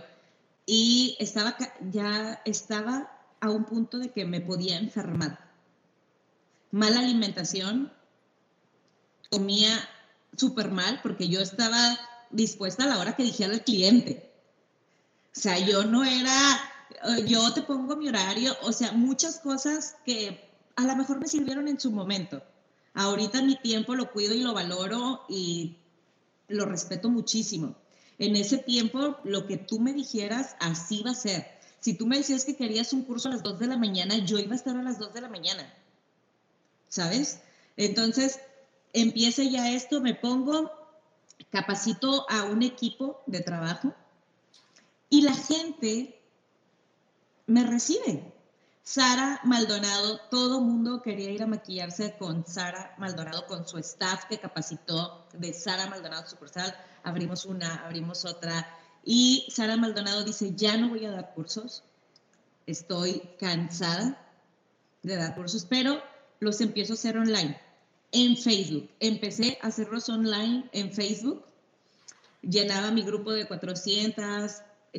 [0.65, 1.55] y estaba
[1.91, 5.37] ya estaba a un punto de que me podía enfermar.
[6.71, 7.91] Mala alimentación,
[9.29, 9.87] comía
[10.35, 11.77] súper mal porque yo estaba
[12.31, 14.31] dispuesta a la hora que dijera el cliente.
[15.35, 16.59] O sea, yo no era,
[17.05, 21.27] eh, yo te pongo mi horario, o sea, muchas cosas que a lo mejor me
[21.27, 22.43] sirvieron en su momento.
[22.93, 25.77] Ahorita mi tiempo lo cuido y lo valoro y
[26.47, 27.75] lo respeto muchísimo.
[28.19, 31.47] En ese tiempo, lo que tú me dijeras, así va a ser.
[31.79, 34.37] Si tú me decías que querías un curso a las 2 de la mañana, yo
[34.37, 35.73] iba a estar a las 2 de la mañana.
[36.89, 37.39] ¿Sabes?
[37.77, 38.39] Entonces,
[38.93, 40.69] empiece ya esto, me pongo,
[41.51, 43.93] capacito a un equipo de trabajo
[45.09, 46.19] y la gente
[47.45, 48.33] me recibe.
[48.83, 54.39] Sara Maldonado, todo mundo quería ir a maquillarse con Sara Maldonado, con su staff que
[54.39, 56.75] capacitó de Sara Maldonado sucursal.
[57.03, 58.67] Abrimos una, abrimos otra.
[59.03, 61.83] Y Sara Maldonado dice, ya no voy a dar cursos,
[62.65, 64.17] estoy cansada
[65.03, 66.01] de dar cursos, pero
[66.39, 67.59] los empiezo a hacer online,
[68.11, 68.89] en Facebook.
[68.99, 71.43] Empecé a hacerlos online en Facebook,
[72.41, 74.51] llenaba mi grupo de 400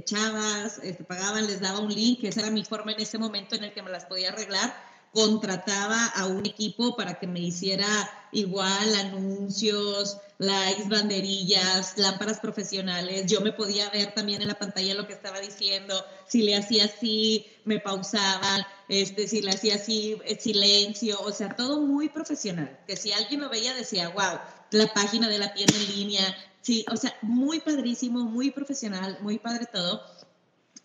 [0.05, 3.65] chavas, este, pagaban, les daba un link, esa era mi forma en ese momento en
[3.65, 7.87] el que me las podía arreglar contrataba a un equipo para que me hiciera
[8.33, 13.27] igual anuncios, likes, banderillas, lámparas profesionales.
[13.27, 16.03] Yo me podía ver también en la pantalla lo que estaba diciendo.
[16.27, 18.65] Si le hacía así, me pausaban.
[18.89, 21.21] Este, si le hacía así, eh, silencio.
[21.21, 22.81] O sea, todo muy profesional.
[22.87, 24.39] Que si alguien lo veía, decía, wow,
[24.71, 26.37] la página de la tienda en línea.
[26.63, 30.03] Sí, o sea, muy padrísimo, muy profesional, muy padre todo.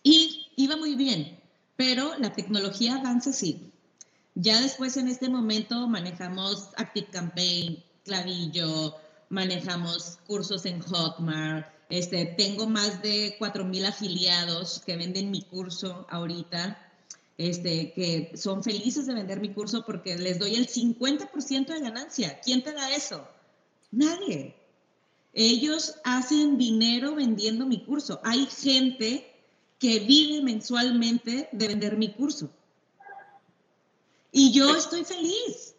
[0.02, 1.40] Y iba muy bien.
[1.76, 3.72] Pero la tecnología avanza así
[4.40, 8.94] ya después en este momento manejamos Active Campaign, Clavillo,
[9.30, 11.66] manejamos cursos en Hotmart.
[11.90, 16.78] Este, tengo más de 4.000 afiliados que venden mi curso ahorita,
[17.36, 22.40] este, que son felices de vender mi curso porque les doy el 50% de ganancia.
[22.40, 23.26] ¿Quién te da eso?
[23.90, 24.54] Nadie.
[25.32, 28.20] Ellos hacen dinero vendiendo mi curso.
[28.22, 29.34] Hay gente
[29.80, 32.50] que vive mensualmente de vender mi curso.
[34.32, 35.74] Y yo estoy feliz.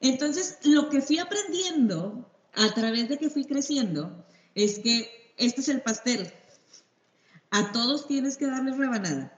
[0.00, 5.68] Entonces, lo que fui aprendiendo a través de que fui creciendo es que este es
[5.68, 6.32] el pastel.
[7.50, 9.32] A todos tienes que darles rebanada.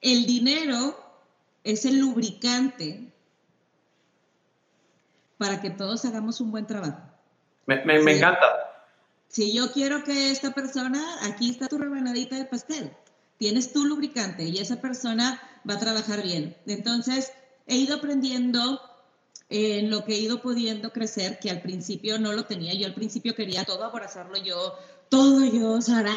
[0.00, 0.98] El dinero
[1.64, 3.12] es el lubricante
[5.36, 7.00] para que todos hagamos un buen trabajo.
[7.66, 8.46] Me, encanta.
[9.28, 12.92] Si yo quiero que esta persona, aquí está tu rebanadita de pastel,
[13.40, 16.54] tienes tu lubricante y esa persona va a trabajar bien.
[16.66, 17.32] Entonces,
[17.66, 18.78] he ido aprendiendo
[19.48, 22.74] en lo que he ido pudiendo crecer, que al principio no lo tenía.
[22.74, 24.74] Yo al principio quería todo abrazarlo yo,
[25.08, 26.14] todo yo, Sara,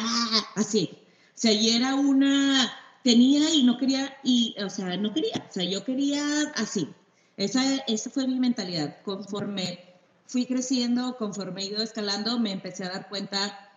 [0.54, 0.90] así.
[1.28, 2.70] O sea, y era una,
[3.02, 6.22] tenía y no quería, y, o sea, no quería, o sea, yo quería
[6.56, 6.90] así.
[7.38, 9.00] Esa, esa fue mi mentalidad.
[9.02, 9.82] Conforme
[10.26, 13.72] fui creciendo, conforme he ido escalando, me empecé a dar cuenta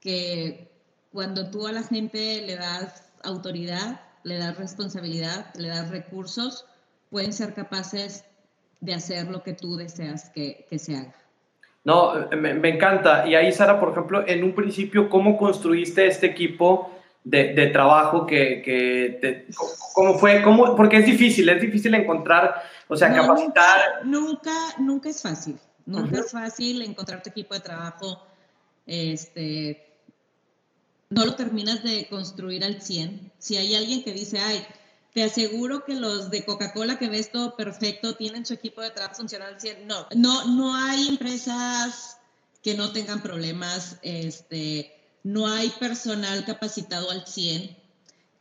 [0.00, 0.73] que
[1.14, 6.66] cuando tú a la gente le das autoridad, le das responsabilidad, le das recursos,
[7.08, 8.24] pueden ser capaces
[8.80, 11.14] de hacer lo que tú deseas que, se haga.
[11.84, 13.28] No, me, encanta.
[13.28, 16.90] Y ahí, Sara, por ejemplo, en un principio, ¿cómo construiste este equipo
[17.22, 19.46] de, trabajo que,
[19.94, 20.42] cómo fue?
[20.42, 24.04] Cómo, porque es difícil, es difícil encontrar, o sea, capacitar.
[24.04, 25.60] Nunca, nunca, es fácil.
[25.86, 28.26] Nunca es fácil encontrar tu equipo de trabajo.
[28.84, 29.93] Este,
[31.14, 33.32] no lo terminas de construir al 100.
[33.38, 34.66] Si hay alguien que dice, ay,
[35.12, 39.16] te aseguro que los de Coca-Cola que ves todo perfecto tienen su equipo de trabajo
[39.16, 39.86] funcional al 100.
[39.86, 42.16] No, no, no hay empresas
[42.62, 44.92] que no tengan problemas, este,
[45.22, 47.76] no hay personal capacitado al 100.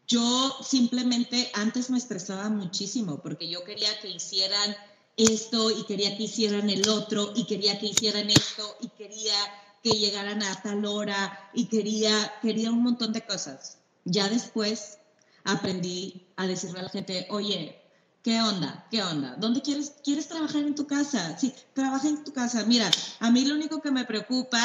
[0.07, 4.75] Yo simplemente antes me estresaba muchísimo porque yo quería que hicieran
[5.15, 9.35] esto y quería que hicieran el otro y quería que hicieran esto y quería
[9.83, 13.79] que llegaran a tal hora y quería, quería un montón de cosas.
[14.05, 14.97] Ya después
[15.43, 17.81] aprendí a decirle a la gente, oye,
[18.23, 18.87] ¿qué onda?
[18.89, 19.35] ¿Qué onda?
[19.35, 21.37] ¿Dónde quieres, quieres trabajar en tu casa?
[21.37, 22.65] Sí, trabaja en tu casa.
[22.65, 24.61] Mira, a mí lo único que me preocupa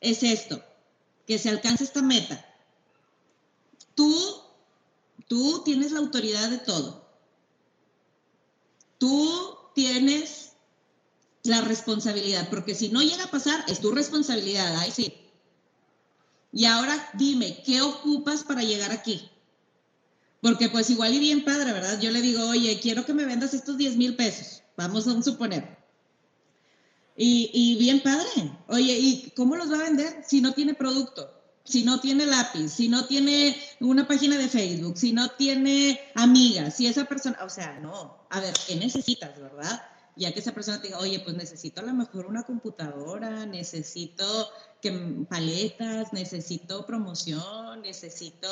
[0.00, 0.62] es esto,
[1.26, 2.42] que se alcance esta meta.
[3.94, 4.40] Tú,
[5.28, 7.06] tú tienes la autoridad de todo.
[8.96, 10.51] Tú tienes
[11.44, 15.14] la responsabilidad, porque si no llega a pasar, es tu responsabilidad, ahí sí.
[16.52, 19.28] Y ahora dime, ¿qué ocupas para llegar aquí?
[20.40, 22.00] Porque pues igual y bien padre, ¿verdad?
[22.00, 25.78] Yo le digo, oye, quiero que me vendas estos 10 mil pesos, vamos a suponer.
[27.16, 31.38] Y, y bien padre, oye, ¿y cómo los va a vender si no tiene producto?
[31.64, 36.76] Si no tiene lápiz, si no tiene una página de Facebook, si no tiene amigas,
[36.76, 39.80] si esa persona, o sea, no, a ver, ¿qué necesitas, verdad?
[40.16, 44.24] Ya que esa persona te diga, oye, pues necesito a lo mejor una computadora, necesito
[44.80, 44.92] que
[45.28, 48.48] paletas, necesito promoción, necesito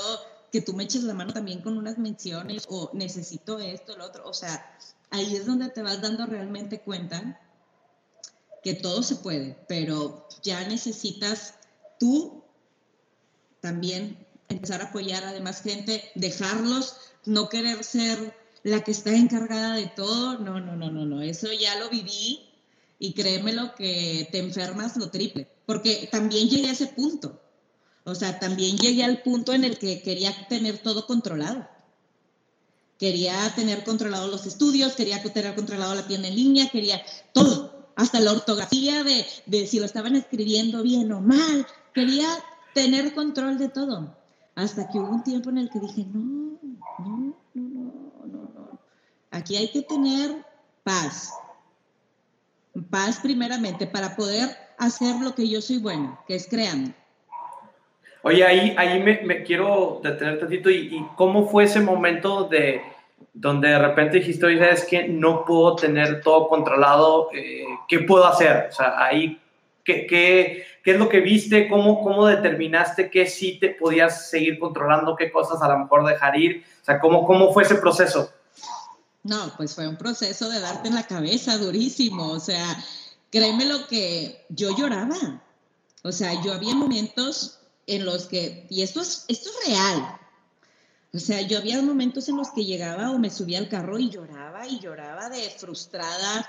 [0.51, 4.29] que tú me eches la mano también con unas menciones o necesito esto, lo otro.
[4.29, 4.77] O sea,
[5.11, 7.41] ahí es donde te vas dando realmente cuenta
[8.63, 11.55] que todo se puede, pero ya necesitas
[11.99, 12.43] tú
[13.61, 19.75] también empezar a apoyar a demás gente, dejarlos, no querer ser la que está encargada
[19.77, 22.41] de todo, no, no, no, no, no, eso ya lo viví
[22.99, 27.41] y créemelo que te enfermas lo triple, porque también llegué a ese punto.
[28.05, 31.69] O sea, también llegué al punto en el que quería tener todo controlado.
[32.99, 37.03] Quería tener controlado los estudios, quería tener controlado la tienda en línea, quería
[37.33, 41.67] todo, hasta la ortografía de, de si lo estaban escribiendo bien o mal.
[41.95, 42.29] Quería
[42.75, 44.15] tener control de todo.
[44.55, 46.59] Hasta que hubo un tiempo en el que dije, no,
[46.99, 47.40] no.
[49.41, 50.37] Aquí hay que tener
[50.85, 51.33] paz.
[52.91, 56.93] Paz primeramente para poder hacer lo que yo soy buena, que es creando.
[58.23, 62.83] Oye, ahí, ahí me, quiero detener tantito y, y, cómo fue ese momento de
[63.33, 68.27] donde de repente dijiste, oye, es que no puedo tener todo controlado, eh, ¿qué puedo
[68.27, 68.67] hacer?
[68.69, 69.41] O sea, ahí,
[69.83, 71.67] ¿qué, qué, qué es lo que viste?
[71.67, 76.37] ¿Cómo, ¿Cómo determinaste que sí te podías seguir controlando, qué cosas a lo mejor dejar
[76.37, 76.63] ir?
[76.83, 78.35] O sea, ¿cómo, cómo fue ese proceso?
[79.23, 82.83] No, pues fue un proceso de darte en la cabeza durísimo, o sea,
[83.31, 85.43] créeme lo que yo lloraba.
[86.03, 90.21] O sea, yo había momentos en los que, y esto es, esto es real,
[91.13, 94.11] o sea, yo había momentos en los que llegaba o me subía al carro y
[94.11, 96.49] lloraba y lloraba de frustrada,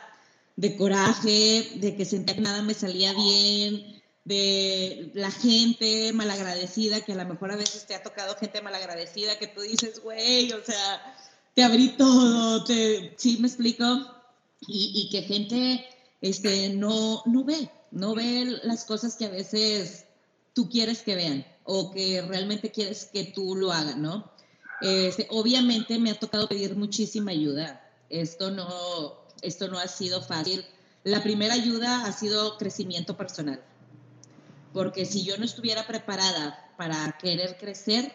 [0.56, 7.14] de coraje, de que sentía que nada me salía bien, de la gente malagradecida, que
[7.14, 10.64] a lo mejor a veces te ha tocado gente malagradecida que tú dices, güey, o
[10.64, 11.16] sea,
[11.54, 13.86] te abrí todo, te, sí me explico,
[14.68, 15.86] y, y que gente
[16.22, 20.06] este, no, no ve, no ve las cosas que a veces
[20.54, 24.32] tú quieres que vean o que realmente quieres que tú lo hagas, ¿no?
[24.82, 27.88] Este, obviamente me ha tocado pedir muchísima ayuda.
[28.10, 28.68] Esto no,
[29.42, 30.66] esto no ha sido fácil.
[31.04, 33.64] La primera ayuda ha sido crecimiento personal.
[34.74, 38.12] Porque si yo no estuviera preparada para querer crecer,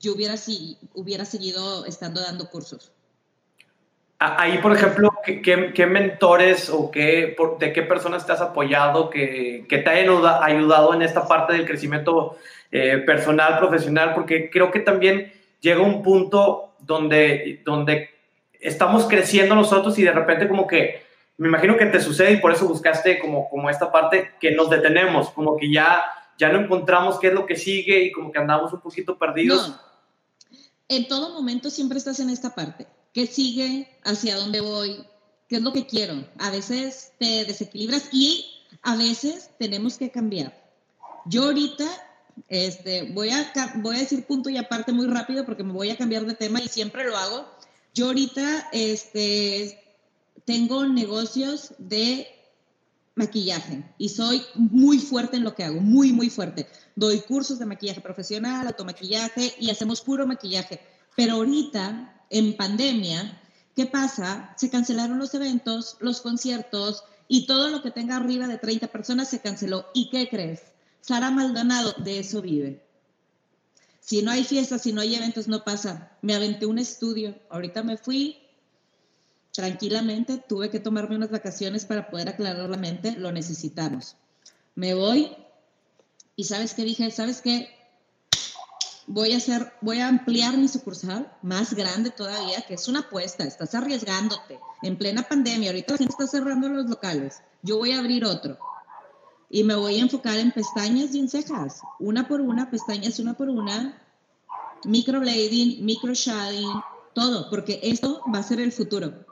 [0.00, 2.90] yo hubiera, si, hubiera seguido estando dando cursos.
[4.18, 5.40] Ahí, por ejemplo, ¿qué,
[5.74, 10.92] qué, mentores o qué, de qué personas te has apoyado que, que te hayan ayudado
[10.92, 12.36] en esta parte del crecimiento
[12.70, 14.12] eh, personal, profesional?
[14.14, 18.10] Porque creo que también llega un punto donde, donde
[18.60, 21.02] estamos creciendo nosotros y de repente como que,
[21.38, 24.68] me imagino que te sucede y por eso buscaste como, como esta parte que nos
[24.68, 26.04] detenemos, como que ya,
[26.36, 29.70] ya no encontramos qué es lo que sigue y como que andamos un poquito perdidos.
[29.70, 29.89] No.
[30.90, 35.04] En todo momento siempre estás en esta parte qué sigue, hacia dónde voy,
[35.48, 36.26] qué es lo que quiero.
[36.38, 38.44] A veces te desequilibras y
[38.82, 40.52] a veces tenemos que cambiar.
[41.26, 41.86] Yo ahorita
[42.48, 45.96] este, voy, a, voy a decir punto y aparte muy rápido porque me voy a
[45.96, 47.46] cambiar de tema y siempre lo hago.
[47.94, 49.80] Yo ahorita este,
[50.44, 52.26] tengo negocios de
[53.20, 56.66] maquillaje y soy muy fuerte en lo que hago, muy, muy fuerte.
[56.96, 60.80] Doy cursos de maquillaje profesional, automaquillaje y hacemos puro maquillaje.
[61.16, 63.40] Pero ahorita en pandemia,
[63.76, 64.54] ¿qué pasa?
[64.56, 69.28] Se cancelaron los eventos, los conciertos y todo lo que tenga arriba de 30 personas
[69.28, 69.86] se canceló.
[69.94, 70.62] ¿Y qué crees?
[71.00, 72.82] Sara Maldonado de eso vive.
[74.00, 76.16] Si no hay fiestas, si no hay eventos, no pasa.
[76.22, 77.38] Me aventé un estudio.
[77.50, 78.38] Ahorita me fui
[79.52, 80.38] tranquilamente.
[80.38, 83.12] Tuve que tomarme unas vacaciones para poder aclarar la mente.
[83.12, 84.16] Lo necesitamos.
[84.74, 85.36] Me voy
[86.36, 87.10] y ¿sabes qué dije?
[87.10, 87.68] ¿Sabes qué?
[89.12, 93.42] voy a hacer, voy a ampliar mi sucursal más grande todavía, que es una apuesta,
[93.42, 97.98] estás arriesgándote en plena pandemia, ahorita la gente está cerrando los locales, yo voy a
[97.98, 98.56] abrir otro
[99.48, 103.34] y me voy a enfocar en pestañas y en cejas, una por una, pestañas una
[103.34, 104.00] por una,
[104.84, 106.70] microblading, micro shading,
[107.12, 109.26] todo, porque esto va a ser el futuro.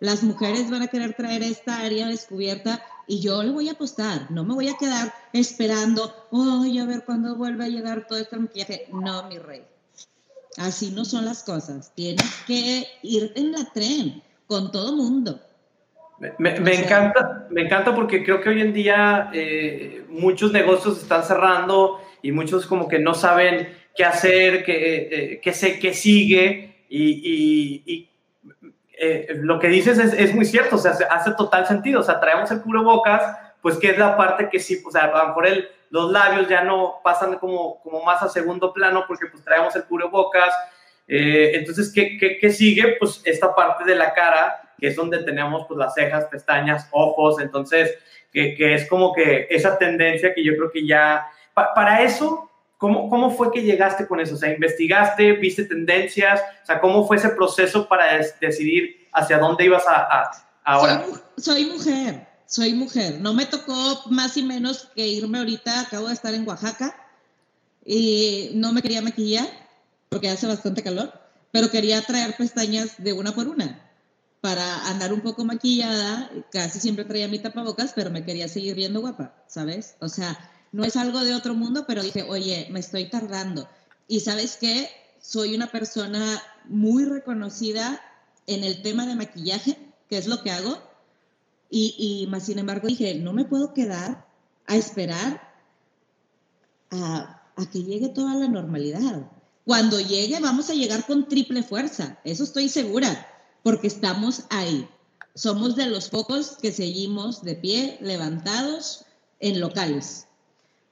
[0.00, 4.30] Las mujeres van a querer traer esta área descubierta y yo le voy a apostar,
[4.30, 8.36] no me voy a quedar esperando, ay, a ver cuándo vuelve a llegar todo este
[8.36, 8.86] maquillaje.
[8.92, 9.62] No, mi rey.
[10.58, 11.92] Así no son las cosas.
[11.94, 15.40] Tienes que ir en la tren con todo mundo.
[16.38, 22.00] Me, encanta, me encanta porque creo que hoy en día eh, muchos negocios están cerrando
[22.22, 27.82] y muchos como que no saben qué hacer, qué, eh, qué, sé, qué sigue y,
[27.86, 28.08] y
[29.00, 32.50] eh, lo que dices es, muy cierto, o sea, hace total sentido, o sea, traemos
[32.50, 33.22] el cubrebocas,
[33.62, 36.48] pues que es la parte que sí, o sea, a lo mejor el, los labios
[36.48, 40.52] ya no pasan como, como más a segundo plano porque pues traemos el cubrebocas,
[41.06, 42.96] eh, entonces, ¿qué, ¿qué, qué, sigue?
[42.98, 47.40] Pues esta parte de la cara, que es donde tenemos pues las cejas, pestañas, ojos,
[47.40, 47.96] entonces,
[48.32, 52.47] que, que es como que esa tendencia que yo creo que ya, para eso
[52.78, 54.36] ¿Cómo, ¿Cómo fue que llegaste con eso?
[54.36, 56.40] O sea, ¿investigaste, viste tendencias?
[56.62, 60.30] O sea, ¿cómo fue ese proceso para decidir hacia dónde ibas a,
[60.64, 61.04] ahora?
[61.36, 63.20] Soy, mujer, soy mujer.
[63.20, 63.74] No me tocó
[64.10, 66.94] más y menos que irme ahorita, acabo de estar en Oaxaca
[67.84, 69.48] y no me quería maquillar
[70.08, 71.12] porque hace bastante calor,
[71.50, 73.88] pero quería traer pestañas de una por una
[74.40, 76.30] para andar un poco maquillada.
[76.52, 79.96] Casi siempre traía mi tapabocas, pero me quería seguir viendo guapa, ¿sabes?
[79.98, 80.38] O sea,
[80.72, 83.68] no es algo de otro mundo, pero dije, oye, me estoy tardando.
[84.06, 84.88] Y sabes qué,
[85.20, 88.00] soy una persona muy reconocida
[88.46, 90.78] en el tema de maquillaje, que es lo que hago.
[91.70, 94.26] Y, y más sin embargo dije, no me puedo quedar
[94.66, 95.52] a esperar
[96.90, 99.30] a, a que llegue toda la normalidad.
[99.64, 103.26] Cuando llegue vamos a llegar con triple fuerza, eso estoy segura,
[103.62, 104.88] porque estamos ahí.
[105.34, 109.04] Somos de los pocos que seguimos de pie, levantados
[109.40, 110.27] en locales.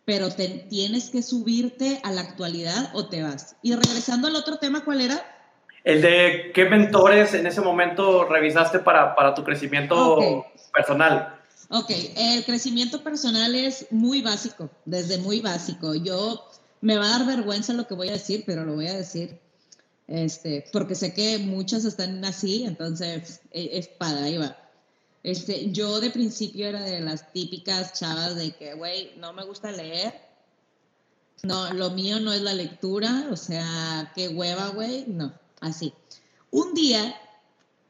[0.07, 3.57] Pero tienes que subirte a la actualidad o te vas.
[3.61, 5.22] Y regresando al otro tema, ¿cuál era?
[5.84, 11.38] El de qué mentores en ese momento revisaste para, para tu crecimiento personal.
[11.68, 15.94] Ok, el crecimiento personal es muy básico, desde muy básico.
[15.94, 16.48] Yo
[16.80, 19.40] me va a dar vergüenza lo que voy a decir, pero lo voy a decir.
[20.09, 24.57] Este, porque sé que muchas están así, entonces e, es, para ahí va.
[25.26, 29.72] Este, yo de principio era de las típicas chavas de que, güey, no me gusta
[29.72, 30.14] leer.
[31.42, 35.92] No, lo mío no es la lectura, o sea, qué hueva, güey, no, así.
[36.52, 37.16] Un día,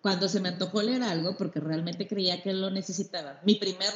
[0.00, 3.90] cuando se me antojó leer algo, porque realmente creía que lo necesitaba, mi primer,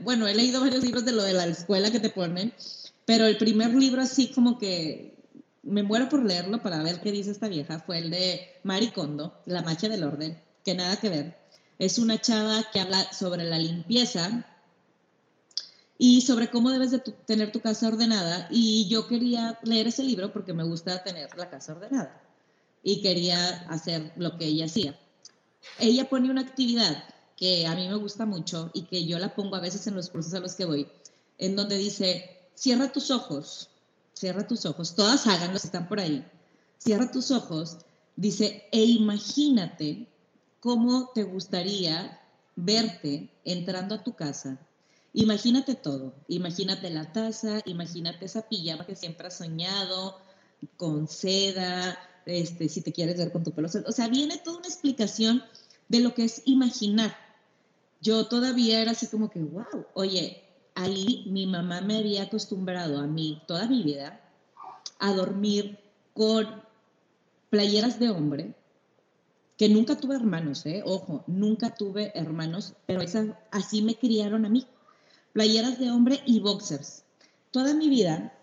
[0.00, 2.52] bueno, he leído varios libros de lo de la escuela que te ponen,
[3.04, 5.14] pero el primer libro así como que
[5.62, 9.62] me muero por leerlo para ver qué dice esta vieja fue el de Maricondo, La
[9.62, 11.45] Macha del Orden, que nada que ver.
[11.78, 14.46] Es una chava que habla sobre la limpieza
[15.98, 18.48] y sobre cómo debes de tener tu casa ordenada.
[18.50, 22.22] Y yo quería leer ese libro porque me gusta tener la casa ordenada
[22.82, 24.98] y quería hacer lo que ella hacía.
[25.78, 27.04] Ella pone una actividad
[27.36, 30.08] que a mí me gusta mucho y que yo la pongo a veces en los
[30.08, 30.88] cursos a los que voy,
[31.38, 33.68] en donde dice, cierra tus ojos,
[34.14, 36.24] cierra tus ojos, todas háganlo están por ahí,
[36.78, 37.78] cierra tus ojos,
[38.14, 40.08] dice, e imagínate
[40.66, 42.20] cómo te gustaría
[42.56, 44.58] verte entrando a tu casa.
[45.12, 50.18] Imagínate todo, imagínate la taza, imagínate esa pijama que siempre has soñado,
[50.76, 51.96] con seda,
[52.26, 53.68] este, si te quieres ver con tu pelo.
[53.86, 55.44] O sea, viene toda una explicación
[55.88, 57.16] de lo que es imaginar.
[58.00, 60.42] Yo todavía era así como que, wow, oye,
[60.74, 64.20] ahí mi mamá me había acostumbrado a mí toda mi vida
[64.98, 65.78] a dormir
[66.12, 66.60] con
[67.50, 68.56] playeras de hombre,
[69.56, 70.82] que nunca tuve hermanos, ¿eh?
[70.84, 73.00] ojo, nunca tuve hermanos, pero
[73.50, 74.66] así me criaron a mí.
[75.32, 77.04] Playeras de hombre y boxers.
[77.50, 78.36] Toda mi vida,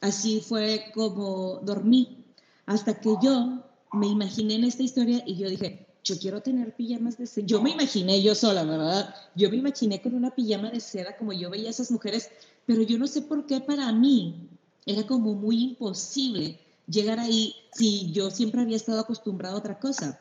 [0.00, 2.24] así fue como dormí,
[2.66, 3.62] hasta que yo
[3.92, 7.46] me imaginé en esta historia y yo dije, yo quiero tener pijamas de seda.
[7.46, 9.14] Yo me imaginé yo sola, ¿verdad?
[9.34, 12.30] Yo me imaginé con una pijama de seda como yo veía a esas mujeres,
[12.66, 14.48] pero yo no sé por qué para mí
[14.86, 20.20] era como muy imposible llegar ahí si yo siempre había estado acostumbrado a otra cosa.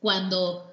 [0.00, 0.72] Cuando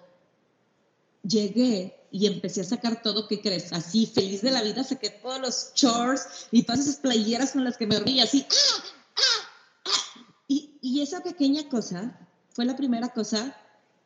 [1.23, 3.73] llegué y empecé a sacar todo, ¿qué crees?
[3.73, 7.77] Así, feliz de la vida, saqué todos los shorts y todas esas playeras con las
[7.77, 8.45] que me dormía, así.
[8.49, 8.83] ¡ah!
[9.17, 9.49] ¡ah!
[9.85, 10.23] ¡ah!
[10.47, 12.17] Y esa pequeña cosa
[12.53, 13.55] fue la primera cosa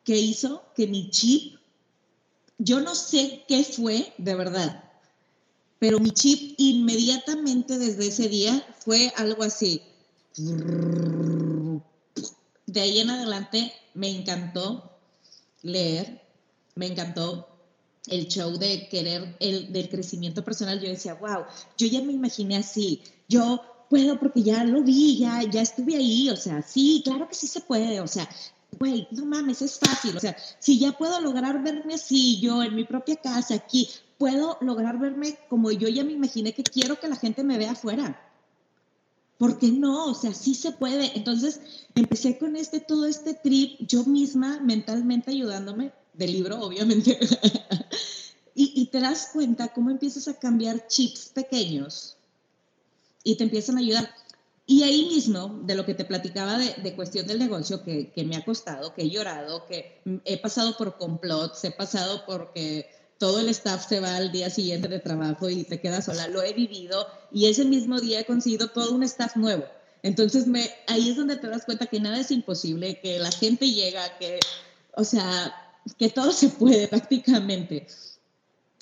[0.04, 1.58] que hizo que mi chip,
[2.58, 4.90] yo no sé qué fue de verdad,
[5.78, 9.82] pero mi chip inmediatamente desde ese día fue algo así.
[12.66, 14.98] De ahí en adelante me encantó
[15.62, 16.22] leer,
[16.74, 17.48] me encantó
[18.06, 20.80] el show de querer, el del crecimiento personal.
[20.80, 21.44] Yo decía, wow,
[21.76, 23.60] yo ya me imaginé así, yo
[23.90, 27.46] puedo porque ya lo vi, ya, ya estuve ahí, o sea, sí, claro que sí
[27.46, 28.28] se puede, o sea,
[28.78, 30.16] güey, no mames, es fácil.
[30.16, 34.56] O sea, si ya puedo lograr verme así, yo en mi propia casa, aquí, puedo
[34.60, 38.31] lograr verme como yo ya me imaginé que quiero que la gente me vea afuera.
[39.42, 40.06] ¿Por qué no?
[40.06, 41.16] O sea, sí se puede.
[41.16, 41.58] Entonces,
[41.96, 47.18] empecé con este, todo este trip, yo misma mentalmente ayudándome, del libro, obviamente.
[48.54, 52.16] y, y te das cuenta cómo empiezas a cambiar chips pequeños
[53.24, 54.14] y te empiezan a ayudar.
[54.64, 58.44] Y ahí mismo, de lo que te platicaba de, cuestión del negocio, que, me ha
[58.44, 62.88] costado, que he llorado, que he pasado por complots, he pasado porque
[63.22, 66.42] todo el staff se va al día siguiente de trabajo y te quedas sola, lo
[66.42, 69.64] he vivido y ese mismo día he conseguido todo un staff nuevo.
[70.02, 73.70] Entonces, me, ahí es donde te das cuenta que nada es imposible, que la gente
[73.70, 74.40] llega, que,
[74.96, 75.54] o sea,
[75.96, 77.86] que todo se puede prácticamente.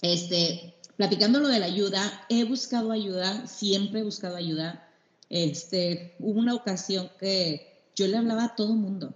[0.00, 4.88] Este, platicando lo de la ayuda, he buscado ayuda, siempre he buscado ayuda
[5.28, 9.12] este, hubo una ocasión que yo le hablaba a todo mundo.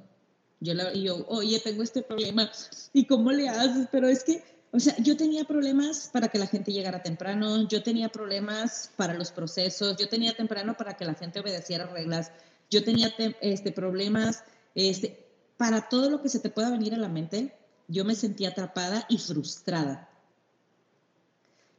[0.60, 2.50] Yo, le, yo, oye, tengo este problema,
[2.92, 3.88] ¿y cómo le haces?
[3.90, 7.84] Pero es que, o sea, yo tenía problemas para que la gente llegara temprano, yo
[7.84, 12.32] tenía problemas para los procesos, yo tenía temprano para que la gente obedeciera reglas,
[12.68, 14.42] yo tenía este, problemas
[14.74, 17.56] este, para todo lo que se te pueda venir a la mente,
[17.86, 20.10] yo me sentía atrapada y frustrada.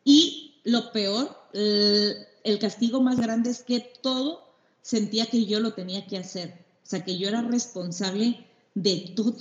[0.05, 6.07] Y lo peor, el, castigo más grande es que todo sentía que yo lo tenía
[6.07, 6.63] que hacer.
[6.85, 9.35] O sea, que yo era responsable de todo.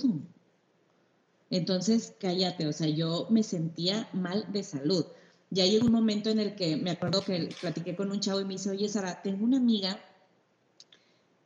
[1.49, 5.05] Entonces, cállate, o sea, yo me sentía mal de salud.
[5.51, 8.45] Ya llegó un momento en el que me acuerdo que platiqué con un chavo y
[8.45, 9.99] me dice, oye, Sara, tengo una amiga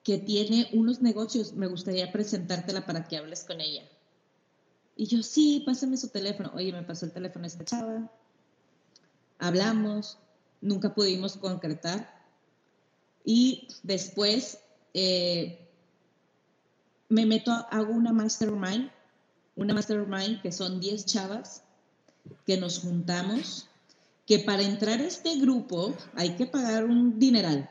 [0.04, 3.84] que tiene unos negocios, me gustaría presentártela para que hables con ella.
[4.96, 6.52] Y yo, sí, pásame su teléfono.
[6.56, 8.12] Oye, me pasó el teléfono esta chava.
[9.38, 10.18] Hablamos,
[10.62, 12.20] nunca pudimos concretar.
[13.24, 14.60] Y después
[14.94, 15.70] eh,
[17.10, 18.92] me meto, hago una mastermind,
[19.60, 21.64] una mastermind que son 10 chavas
[22.46, 23.68] que nos juntamos,
[24.26, 27.70] que para entrar a este grupo hay que pagar un dineral.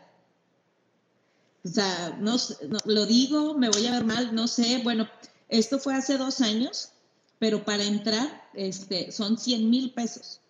[1.65, 2.37] O sea, no,
[2.85, 4.81] lo digo, me voy a ver mal, no sé.
[4.83, 5.09] Bueno,
[5.49, 6.91] esto fue hace dos años,
[7.39, 10.41] pero para entrar este, son 100 mil pesos.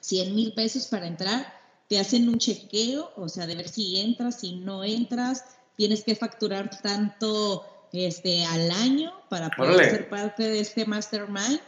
[0.00, 1.52] 100 mil pesos para entrar,
[1.88, 5.44] te hacen un chequeo, o sea, de ver si entras, si no entras,
[5.76, 11.60] tienes que facturar tanto este, al año para poder ser parte de este mastermind.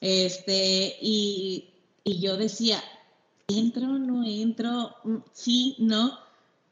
[0.00, 1.70] Este, y,
[2.04, 2.82] y yo decía,
[3.48, 4.94] ¿entro o no entro?
[5.04, 6.18] Mm, sí, no.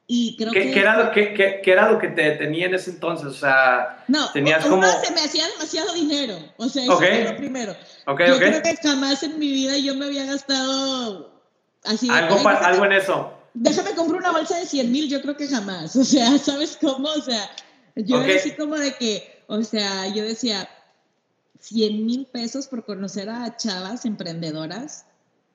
[0.07, 0.81] Y creo ¿Qué, que...
[0.81, 3.27] era lo, qué, era lo que te tenía en ese entonces?
[3.27, 4.83] O sea, no, tenías como...
[4.83, 6.37] se me hacía demasiado dinero.
[6.59, 7.75] O sea, eso fue lo primero.
[8.07, 11.33] yo creo que jamás en mi vida yo me había gastado
[11.85, 12.11] así.
[12.11, 13.33] Algo, algo en eso.
[13.55, 15.97] Déjame comprar una bolsa de 100 mil, yo creo que jamás.
[16.05, 17.09] O sea, ¿sabes cómo?
[17.09, 17.51] O sea,
[17.97, 20.69] yo era así como de que, o sea, yo decía,
[21.61, 25.07] 100 mil pesos por conocer a chavas emprendedoras,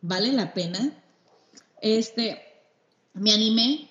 [0.01, 0.93] ¿vale la pena?
[1.81, 2.41] Este,
[3.13, 3.89] me animé,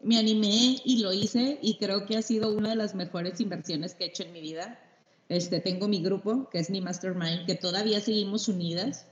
[0.00, 3.94] me animé y lo hice y creo que ha sido una de las mejores inversiones
[3.94, 4.78] que he hecho en mi vida.
[5.28, 9.06] Este, tengo mi grupo, que es mi mastermind, que todavía seguimos unidas.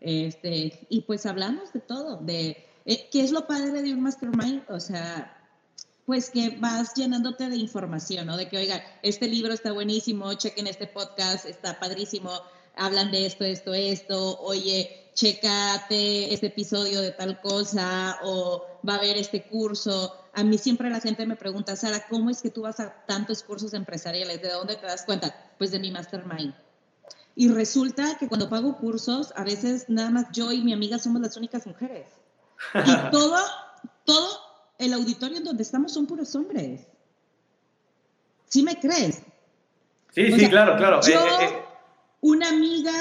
[0.00, 4.62] Este, y pues hablamos de todo, de eh, qué es lo padre de un mastermind,
[4.68, 5.37] o sea,
[6.08, 8.38] pues que vas llenándote de información, ¿no?
[8.38, 12.30] De que, oiga, este libro está buenísimo, chequen este podcast, está padrísimo,
[12.76, 18.96] hablan de esto, esto, esto, oye, checate este episodio de tal cosa o va a
[18.96, 20.16] haber este curso.
[20.32, 23.42] A mí siempre la gente me pregunta, Sara, ¿cómo es que tú vas a tantos
[23.42, 24.40] cursos empresariales?
[24.40, 25.52] ¿De dónde te das cuenta?
[25.58, 26.54] Pues de mi mastermind.
[27.36, 31.20] Y resulta que cuando pago cursos, a veces nada más yo y mi amiga somos
[31.20, 32.08] las únicas mujeres.
[32.74, 33.36] Y todo,
[34.06, 34.47] todo
[34.78, 36.86] el auditorio en donde estamos son puros hombres.
[38.46, 39.22] ¿Sí me crees?
[40.14, 41.00] Sí, sí, claro, claro.
[41.02, 41.62] Yo, eh, eh, eh.
[42.20, 42.92] una amiga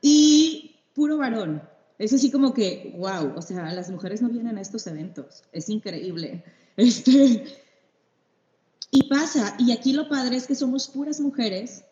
[0.00, 1.62] y puro varón.
[1.98, 5.44] Es así como que, wow, o sea, las mujeres no vienen a estos eventos.
[5.52, 6.44] Es increíble.
[6.76, 7.44] Este,
[8.90, 11.84] y pasa, y aquí lo padre es que somos puras mujeres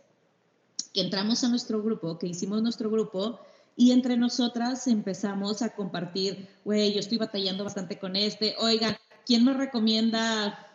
[0.95, 3.39] que entramos a nuestro grupo, que hicimos nuestro grupo,
[3.77, 8.97] y entre nosotras empezamos a compartir, güey, yo estoy batallando bastante con este, oigan,
[9.29, 10.67] ¿quién me recomienda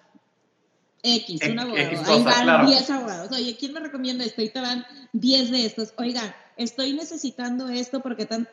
[1.01, 1.89] X, un abogado?
[2.05, 3.31] Ahí van 10 abogados.
[3.31, 4.43] Oye, ¿quién me recomienda esto?
[4.43, 5.93] Y te van 10 de estos.
[5.97, 8.47] Oigan, estoy necesitando esto porque están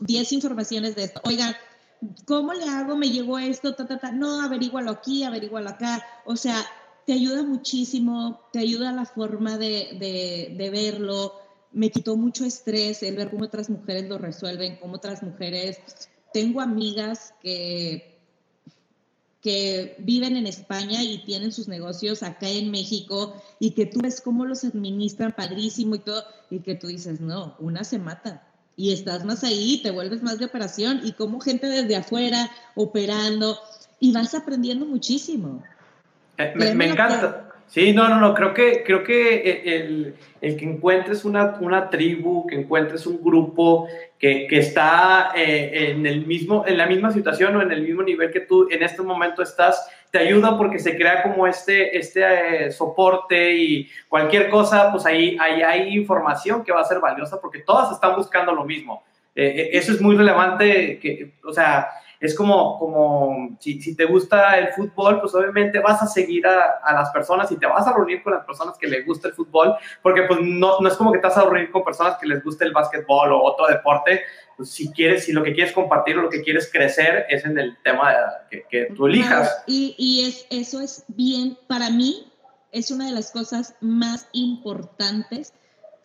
[0.00, 1.20] 10 informaciones de esto.
[1.24, 1.54] Oigan,
[2.24, 2.96] ¿cómo le hago?
[2.96, 4.10] Me llegó esto, ta, ta, ta.
[4.10, 6.02] No, averígualo aquí, averígualo acá.
[6.24, 6.56] O sea,
[7.06, 11.34] te ayuda muchísimo, te ayuda la forma de, de, de verlo.
[11.72, 15.78] Me quitó mucho estrés el ver cómo otras mujeres lo resuelven, cómo otras mujeres...
[16.32, 18.11] Tengo amigas que
[19.42, 24.20] que viven en España y tienen sus negocios acá en México y que tú ves
[24.20, 28.46] cómo los administran padrísimo y todo, y que tú dices, no, una se mata.
[28.76, 33.58] Y estás más ahí, te vuelves más de operación y como gente desde afuera operando
[33.98, 35.62] y vas aprendiendo muchísimo.
[36.38, 37.51] Eh, me, encanta.
[37.72, 41.88] Sí, no, no, no, creo que, creo que eh, el, el que encuentres una, una,
[41.88, 47.12] tribu, que encuentres un grupo que, que está eh, en, el mismo, en la misma
[47.12, 50.78] situación o en el mismo nivel que tú en este momento estás, te ayuda porque
[50.78, 56.62] se crea como este, este eh, soporte y cualquier cosa, pues ahí, ahí hay información
[56.62, 59.02] que va a ser valiosa porque todas están buscando lo mismo.
[59.34, 61.88] eso es muy relevante, que, o sea,
[62.26, 66.78] es como, como si, si, te gusta el fútbol, pues obviamente vas a seguir a,
[66.84, 69.34] a, las personas y te vas a reunir con las personas que les gusta el
[69.34, 72.28] fútbol, porque pues no, no es como que te vas a reunir con personas que
[72.28, 74.20] les guste el básquetbol o otro deporte.
[74.56, 77.58] Pues si quieres, si lo que quieres compartir o lo que quieres crecer es en
[77.58, 78.12] el tema
[78.48, 79.64] que, que tú elijas.
[79.66, 82.30] y, y es, eso es bien, para mí,
[82.70, 85.52] es una de las cosas más importantes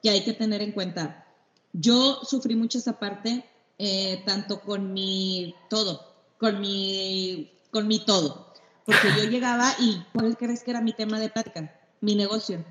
[0.02, 1.28] que hay que tener en cuenta.
[1.74, 3.46] Yo sufrí mucho esa parte
[3.78, 8.54] eh, tanto con mi todo, con mi, con mi todo.
[8.86, 11.74] Porque yo llegaba y ¿cuál crees que era mi tema de plática?
[12.00, 12.64] Mi negocio.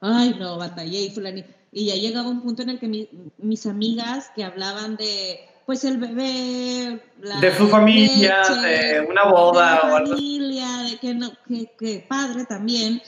[0.00, 1.48] Ay, no, batallé y fulanito.
[1.72, 3.08] Y ya llegaba un punto en el que
[3.38, 7.02] mis amigas que hablaban de, pues el bebé,
[7.40, 12.44] de su familia, de una boda de la familia, de que, no, que, que padre
[12.44, 13.02] también.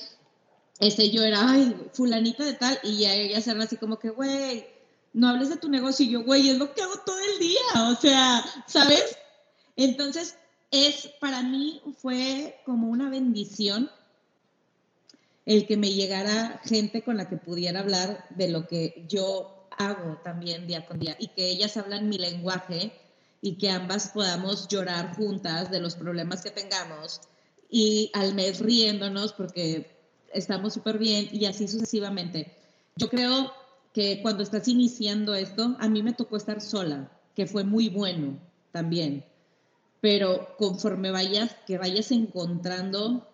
[0.80, 4.66] Este, yo era, ay, fulanita de tal, y ya ellas eran así como que, güey,
[5.18, 7.90] no hables de tu negocio, y yo, güey, es lo que hago todo el día,
[7.90, 9.18] o sea, ¿sabes?
[9.74, 10.36] Entonces,
[10.70, 13.90] es, para mí fue como una bendición
[15.44, 20.18] el que me llegara gente con la que pudiera hablar de lo que yo hago
[20.22, 22.92] también día con día y que ellas hablan mi lenguaje
[23.40, 27.22] y que ambas podamos llorar juntas de los problemas que tengamos
[27.70, 29.90] y al mes riéndonos porque
[30.32, 32.54] estamos súper bien y así sucesivamente.
[32.96, 33.52] Yo creo
[33.98, 38.38] que cuando estás iniciando esto, a mí me tocó estar sola, que fue muy bueno
[38.70, 39.24] también,
[40.00, 43.26] pero conforme vayas, que vayas encontrando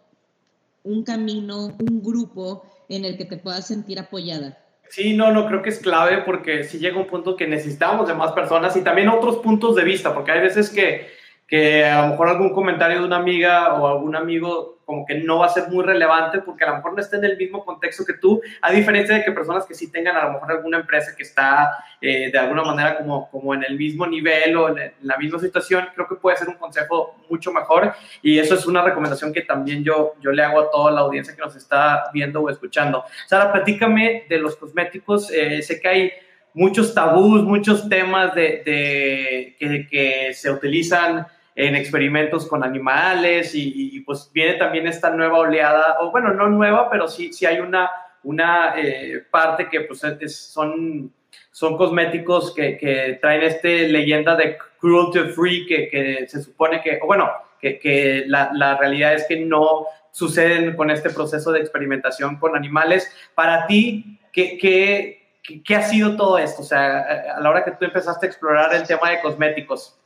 [0.83, 4.59] un camino, un grupo en el que te puedas sentir apoyada.
[4.89, 8.15] Sí, no, no, creo que es clave porque si llega un punto que necesitamos de
[8.15, 11.09] más personas y también otros puntos de vista, porque hay veces que,
[11.47, 15.39] que a lo mejor algún comentario de una amiga o algún amigo como que no
[15.39, 18.05] va a ser muy relevante porque a lo mejor no está en el mismo contexto
[18.05, 21.15] que tú, a diferencia de que personas que sí tengan a lo mejor alguna empresa
[21.17, 25.17] que está eh, de alguna manera como, como en el mismo nivel o en, la
[25.17, 29.33] misma situación, creo que puede ser un consejo mucho mejor y eso es una recomendación
[29.33, 32.51] que también yo, yo le hago a toda la audiencia que nos está viendo o
[32.51, 33.05] escuchando.
[33.27, 36.13] Sara, platícame de los cosméticos, eh, sé que hay
[36.53, 44.01] muchos tabús, muchos temas de, de que, que se utilizan en experimentos con animales y,
[44.01, 47.91] pues viene también esta nueva oleada, o bueno, no nueva, pero sí, sí hay una,
[48.25, 51.13] una eh, parte que pues son,
[51.51, 56.99] son cosméticos que, que, traen este leyenda de cruelty free que, que se supone que,
[57.01, 57.31] o bueno,
[57.61, 62.57] que, que la, la, realidad es que no suceden con este proceso de experimentación con
[62.57, 63.11] animales.
[63.35, 66.63] Para ti, ¿qué, qué, qué ha sido todo esto?
[66.63, 69.99] O sea, a la hora que tú empezaste a explorar el tema de cosméticos.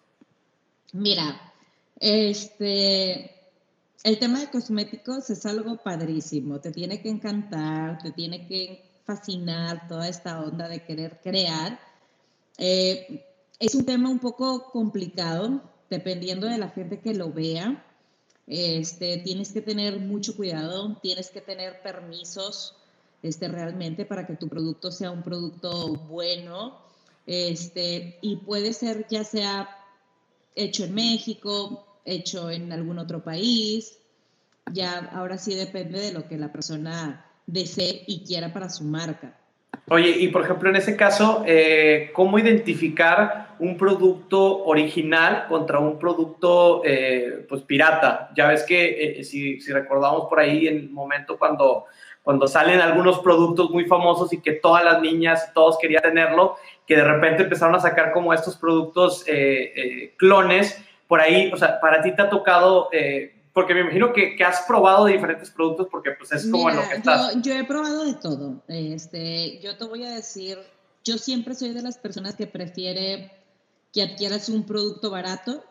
[0.92, 1.52] Mira,
[2.00, 3.30] este,
[4.04, 9.86] el tema de cosméticos es algo padrísimo, te tiene que encantar, te tiene que fascinar
[9.88, 11.78] toda esta onda de querer crear.
[12.56, 13.24] Eh,
[13.58, 17.84] es un tema un poco complicado, dependiendo de la gente que lo vea.
[18.46, 22.76] Este, tienes que tener mucho cuidado, tienes que tener permisos
[23.22, 26.78] este, realmente para que tu producto sea un producto bueno.
[27.26, 29.77] Este, y puede ser ya sea
[30.54, 33.98] hecho en México, hecho en algún otro país.
[34.72, 39.34] Ya ahora sí depende de lo que la persona desee y quiera para su marca.
[39.90, 45.98] Oye, y por ejemplo, en ese caso, eh, ¿cómo identificar un producto original contra un
[45.98, 48.30] producto eh, pues pirata?
[48.36, 51.86] Ya ves que eh, si, si, recordamos por ahí el momento cuando,
[52.22, 56.56] cuando salen algunos productos muy famosos y que todas las niñas, todos querían tenerlo,
[56.88, 59.24] que de repente empezaron a sacar como estos productos
[60.16, 64.36] clones por ahí, o sea, para ti te ha tocado, eh, porque me imagino que,
[64.36, 67.34] que, has probado diferentes productos porque pues es como lo que estás.
[67.36, 68.62] Yo, yo, he probado de todo.
[68.68, 70.58] Este, yo te voy a decir,
[71.02, 73.32] yo siempre soy de las personas que prefiere
[73.92, 75.64] que adquieras un producto barato,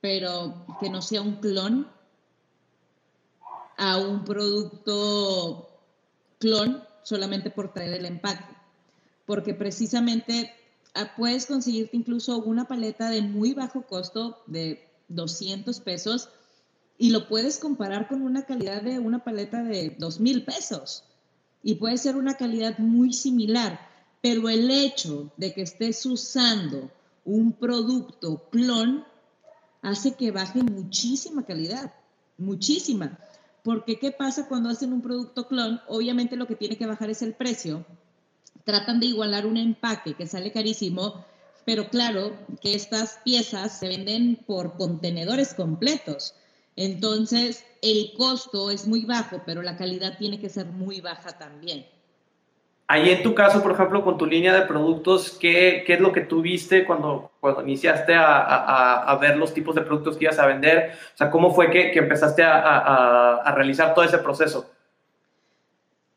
[0.00, 1.88] pero que no sea un clon,
[3.76, 5.68] a un producto
[6.38, 8.59] clon solamente por traer el empaque.
[9.26, 10.52] Porque precisamente
[10.94, 16.28] Ah, puedes conseguirte incluso una paleta de muy bajo costo, de 200 pesos,
[16.98, 21.04] y lo puedes comparar con una calidad de una paleta de 2 mil pesos.
[21.62, 23.78] Y puede ser una calidad muy similar,
[24.20, 26.90] pero el hecho de que estés usando
[27.24, 29.04] un producto clon
[29.82, 31.94] hace que baje muchísima calidad,
[32.36, 33.18] muchísima.
[33.62, 35.80] Porque ¿qué pasa cuando hacen un producto clon?
[35.86, 37.86] Obviamente lo que tiene que bajar es el precio,
[38.70, 41.24] tratan de igualar un empaque que sale carísimo,
[41.64, 46.34] pero claro que estas piezas se venden por contenedores completos.
[46.76, 51.84] Entonces, el costo es muy bajo, pero la calidad tiene que ser muy baja también.
[52.86, 56.12] Ahí en tu caso, por ejemplo, con tu línea de productos, ¿qué, qué es lo
[56.12, 60.24] que tú viste cuando, cuando iniciaste a, a, a, ver los tipos de productos que
[60.24, 60.92] ibas a vender?
[61.14, 64.68] O sea, ¿cómo fue que, que empezaste a, realizar todo ese proceso?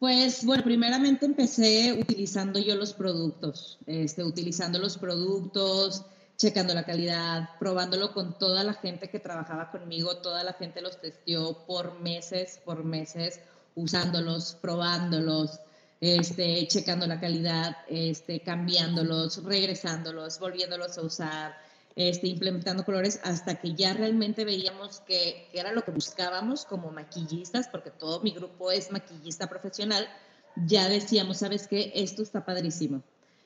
[0.03, 6.03] Pues bueno, primeramente empecé utilizando yo los productos, este, utilizando los productos,
[6.35, 10.99] checando la calidad, probándolo con toda la gente que trabajaba conmigo, toda la gente los
[10.99, 13.39] testió por meses, por meses,
[13.75, 15.61] usándolos, probándolos,
[16.01, 21.62] este, checando la calidad, este, cambiándolos, regresándolos, volviéndolos a usar,
[21.95, 27.67] este, implementando colores hasta que ya realmente veíamos que, era lo que buscábamos como maquillistas,
[27.67, 30.07] porque todo mi grupo es maquillista profesional,
[30.55, 31.91] ya decíamos, ¿sabes qué?
[31.95, 33.01] Esto está padrísimo.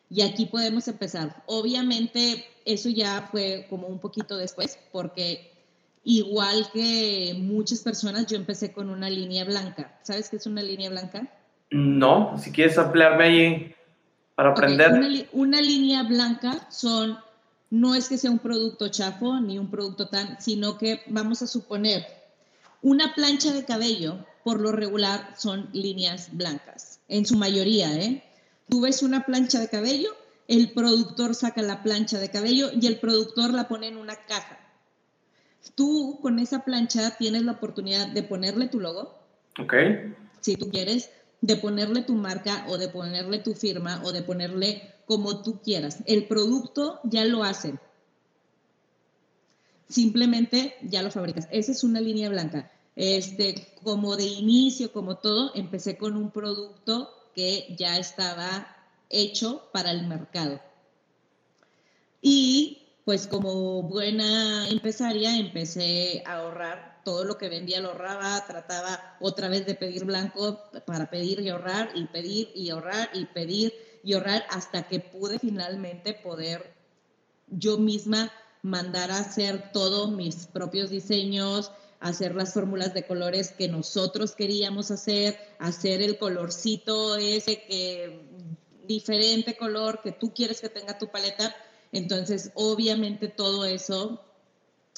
[0.10, 1.44] Y aquí podemos empezar.
[1.48, 5.52] Obviamente, eso ya fue como un poquito después, porque
[6.04, 10.00] igual que muchas personas, yo empecé con una línea blanca.
[10.04, 11.28] ¿Sabes qué es una línea blanca?
[11.70, 13.76] No, si quieres ampliarme ahí
[14.36, 14.94] para aprender.
[14.94, 17.18] Una, una, línea blanca son,
[17.70, 21.48] no es que sea un producto chafo ni un producto tan, sino que vamos a
[21.48, 22.06] suponer,
[22.82, 28.24] una plancha de cabello, por lo regular, son líneas blancas, en su mayoría, ¿eh?
[28.70, 30.16] Tú ves una plancha de cabello,
[30.48, 34.60] el productor saca la plancha de cabello y el productor la pone en una caja.
[35.76, 39.18] Tú con esa plancha tienes la oportunidad de ponerle tu logo.
[39.60, 39.74] Ok.
[40.40, 41.10] Si tú quieres,
[41.42, 46.00] de ponerle tu marca o de ponerle tu firma o de ponerle como tú quieras.
[46.06, 47.80] El producto ya lo hacen.
[49.90, 51.48] Simplemente ya lo fabricas.
[51.50, 52.72] Esa es una línea blanca.
[52.96, 58.76] Este, como de inicio, como todo, empecé con un producto que ya estaba
[59.10, 60.60] hecho para el mercado.
[62.22, 69.16] Y pues como buena empresaria empecé a ahorrar todo lo que vendía lo ahorraba, trataba
[69.22, 73.74] otra vez de pedir blanco para pedir y ahorrar y pedir y ahorrar y pedir
[74.08, 76.74] y ahorrar hasta que pude finalmente poder
[77.50, 78.32] yo misma
[78.62, 84.92] mandar a hacer todos mis propios diseños, hacer las fórmulas de colores que nosotros queríamos
[84.92, 88.22] hacer, hacer el colorcito ese que
[88.88, 91.54] diferente color que tú quieres que tenga tu paleta.
[91.92, 94.22] Entonces, obviamente todo eso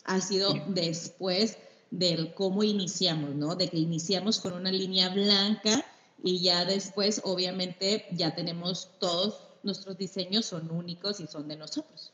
[0.05, 1.57] ha sido después
[1.89, 3.55] del cómo iniciamos, ¿no?
[3.55, 5.83] De que iniciamos con una línea blanca
[6.23, 12.13] y ya después, obviamente, ya tenemos todos nuestros diseños son únicos y son de nosotros.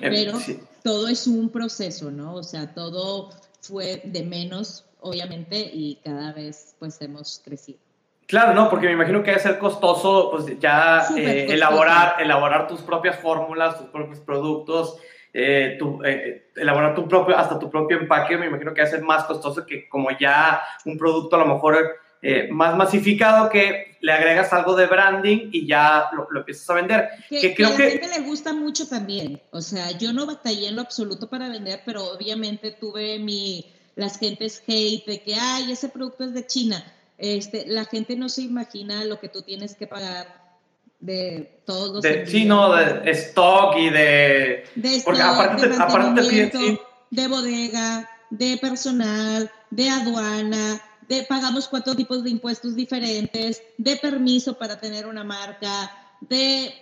[0.00, 0.38] Eh, Pero
[0.82, 2.34] todo es un proceso, ¿no?
[2.34, 3.30] O sea, todo
[3.60, 7.78] fue de menos, obviamente, y cada vez pues hemos crecido.
[8.26, 12.80] Claro, no, porque me imagino que debe ser costoso, pues ya eh, elaborar, elaborar tus
[12.80, 14.96] propias fórmulas, tus propios productos,
[15.34, 19.02] eh, tu, eh, elaborar tu propio, hasta tu propio empaque, me imagino que debe ser
[19.02, 21.76] más costoso que como ya un producto a lo mejor
[22.50, 27.08] más masificado que le agregas algo de branding y ya lo, empiezas a vender.
[27.28, 29.40] Que, creo que a la gente le gusta mucho también.
[29.50, 34.18] O sea, yo no batallé en lo absoluto para vender, pero obviamente tuve mi, las
[34.18, 36.84] gentes hate de que, ay, ese producto es de China.
[37.18, 40.42] Este, la gente no se imagina lo que tú tienes que pagar
[40.98, 42.02] de todos los...
[42.02, 44.64] De, sí, no, de stock y de...
[44.74, 51.94] De stock, porque aparte, de, aparte de bodega, de personal, de aduana, de pagamos cuatro
[51.94, 55.90] tipos de impuestos diferentes, de permiso para tener una marca,
[56.20, 56.72] de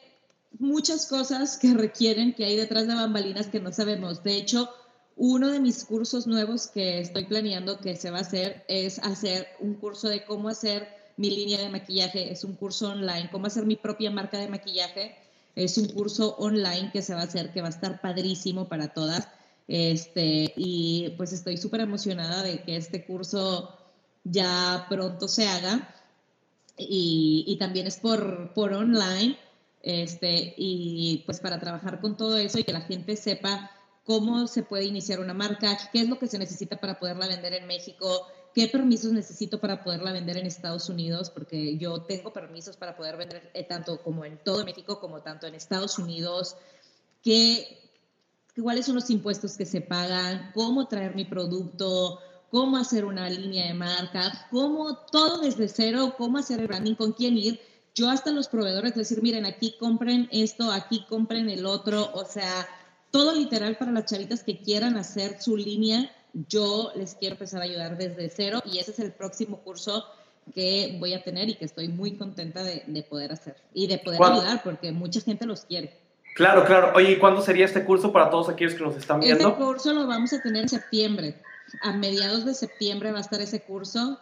[0.59, 4.23] muchas cosas que requieren que hay detrás de bambalinas que no sabemos.
[4.23, 4.71] De hecho,
[5.16, 9.47] uno de mis cursos nuevos que estoy planeando que se va a hacer es hacer
[9.61, 12.33] un curso de cómo hacer mi línea de maquillaje.
[12.33, 15.16] Es un curso online, cómo hacer mi propia marca de maquillaje.
[15.55, 18.95] Es un curso online que se va a hacer, que va a estar padrísimo para
[18.95, 19.29] todas.
[19.68, 23.77] Este, y pues estoy súper emocionada de que este curso
[24.25, 25.95] ya pronto se haga.
[26.77, 29.39] Y, también es por, por online.
[29.83, 33.71] Este, y pues para trabajar con todo eso y que la gente sepa
[34.05, 37.55] cómo se puede iniciar una marca, qué es lo que se necesita para poderla vender
[37.55, 42.77] en México, qué permisos necesito para poderla vender en Estados Unidos, porque yo tengo permisos
[42.77, 46.57] para poder vender eh, tanto como en todo México como tanto en Estados Unidos,
[47.23, 47.79] qué,
[48.61, 52.18] cuáles son los impuestos que se pagan, cómo traer mi producto,
[52.51, 57.12] cómo hacer una línea de marca, cómo todo desde cero, cómo hacer el branding, con
[57.12, 57.61] quién ir.
[57.94, 62.68] Yo hasta los proveedores decir, miren, aquí compren esto, aquí compren el otro, o sea,
[63.11, 66.11] todo literal para las chavitas que quieran hacer su línea.
[66.48, 70.05] Yo les quiero empezar a ayudar desde cero y ese es el próximo curso
[70.55, 74.22] que voy a tener y que estoy muy contenta de, poder hacer y de poder
[74.22, 75.98] ayudar porque mucha gente los quiere.
[76.36, 76.92] Claro, claro.
[76.94, 79.48] Oye, ¿y cuándo sería este curso para todos aquellos que nos están viendo?
[79.48, 81.42] Este curso lo vamos a tener en septiembre.
[81.83, 84.18] A mediados de septiembre va a estar ese curso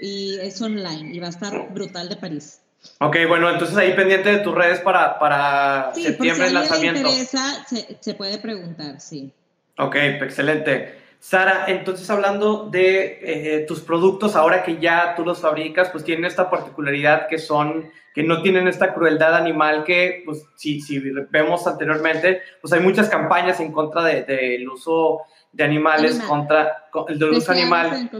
[0.00, 2.60] y es online y va a estar brutal de París.
[3.00, 7.02] Ok, bueno, entonces ahí pendiente de tus redes para, para sí, septiembre el lanzamiento.
[7.02, 9.32] Le interesa, se, se, puede preguntar, sí.
[9.78, 10.96] Ok, excelente.
[11.20, 16.24] Sara, entonces hablando de eh, tus productos, ahora que ya tú los fabricas, pues tienen
[16.24, 21.66] esta particularidad que son, que no tienen esta crueldad animal que, pues si, si vemos
[21.66, 25.22] anteriormente, pues hay muchas campañas en contra del de, uso
[25.52, 28.10] de animales contra el de uso animal.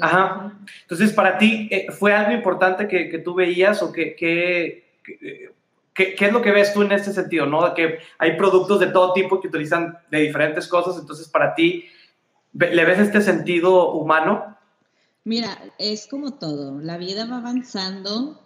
[0.00, 0.52] Ajá.
[0.82, 4.88] Entonces, para ti, eh, ¿fue algo importante que, que tú veías o que, que,
[5.98, 7.46] ¿Qué, es lo que ves tú en este sentido?
[7.46, 7.74] ¿no?
[7.74, 11.86] Que hay productos de todo tipo que utilizan de diferentes cosas, entonces para ti,
[12.52, 14.56] ¿le ves este sentido humano?
[15.24, 18.40] Mira, es como todo, la vida va avanzando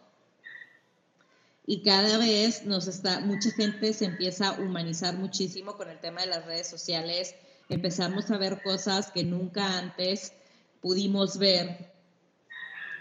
[1.66, 6.22] y cada vez nos está, mucha gente se empieza a humanizar muchísimo con el tema
[6.22, 7.34] de las redes sociales,
[7.72, 10.32] empezamos a ver cosas que nunca antes
[10.80, 11.90] pudimos ver.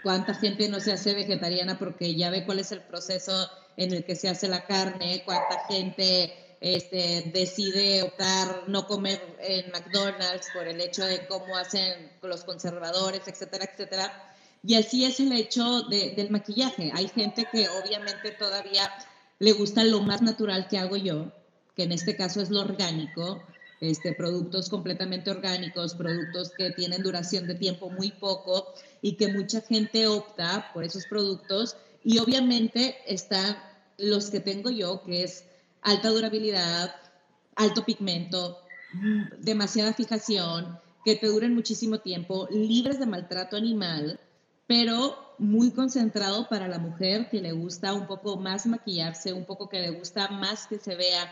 [0.02, 4.04] Cuánta gente no se hace vegetariana porque ya ve cuál es el proceso en el
[4.04, 10.66] que se hace la carne, cuánta gente este, decide optar no comer en McDonald's por
[10.66, 14.34] el hecho de cómo hacen los conservadores, etcétera, etcétera.
[14.64, 16.92] Y así es el hecho del maquillaje.
[16.94, 18.90] Hay gente que obviamente todavía
[19.38, 21.32] le gusta lo más natural que hago yo,
[21.74, 23.42] que en este caso es lo orgánico,
[23.82, 28.72] este, productos completamente orgánicos, productos que tienen duración de tiempo muy poco
[29.02, 31.76] y que mucha gente opta por esos productos.
[32.02, 33.58] Y obviamente están
[33.98, 35.44] los que tengo yo, que es
[35.82, 36.94] alta durabilidad,
[37.56, 38.58] alto pigmento,
[39.38, 44.18] demasiada fijación, que te duren muchísimo tiempo, libres de maltrato animal
[44.72, 49.68] pero muy concentrado para la mujer que le gusta un poco más maquillarse, un poco
[49.68, 51.30] que le gusta más que se vea.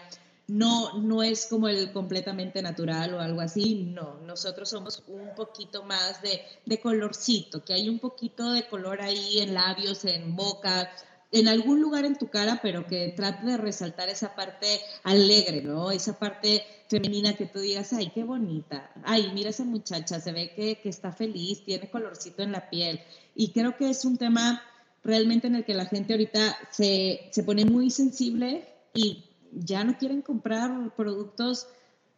[0.50, 5.84] No, no es como el completamente natural o algo así, no, nosotros somos un poquito
[5.84, 10.90] más de, de colorcito, que hay un poquito de color ahí en labios, en boca,
[11.30, 15.92] en algún lugar en tu cara, pero que trate de resaltar esa parte alegre, ¿no?
[15.92, 20.52] Esa parte femenina que tú digas, ay, qué bonita, ay, mira esa muchacha, se ve
[20.56, 22.98] que, que está feliz, tiene colorcito en la piel.
[23.36, 24.64] Y creo que es un tema
[25.04, 29.98] realmente en el que la gente ahorita se, se pone muy sensible y ya no
[29.98, 31.66] quieren comprar productos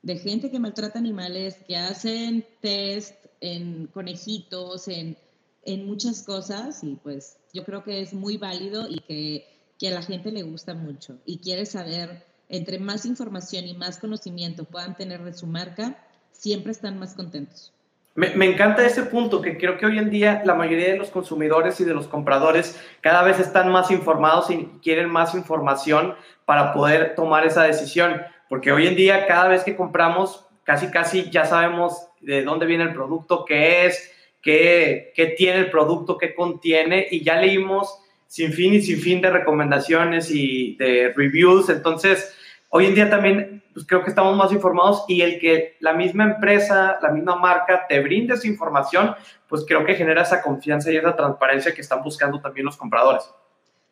[0.03, 5.17] de gente que maltrata animales, que hacen test en conejitos, en,
[5.65, 9.47] en muchas cosas y pues yo creo que es muy válido y que,
[9.79, 13.99] que, a la gente le gusta mucho y quiere saber, entre más información y más
[13.99, 17.73] conocimiento puedan tener de su marca, siempre están más contentos.
[18.15, 21.81] Me, encanta ese punto, que creo que hoy en día la mayoría de los consumidores
[21.81, 27.15] y de los compradores cada vez están más informados y quieren más información para poder
[27.15, 32.07] tomar esa decisión, porque hoy en día cada vez que compramos, casi casi ya sabemos
[32.21, 37.25] de dónde viene el producto, qué es, qué, qué tiene el producto, qué contiene, y
[37.25, 42.37] ya leímos sin fin y sin fin de recomendaciones y de reviews, entonces
[42.69, 46.25] hoy en día también pues creo que estamos más informados y el que la misma
[46.25, 49.15] empresa, la misma marca te brinde esa información,
[49.49, 53.25] pues creo que genera esa confianza y esa transparencia que están buscando también los compradores.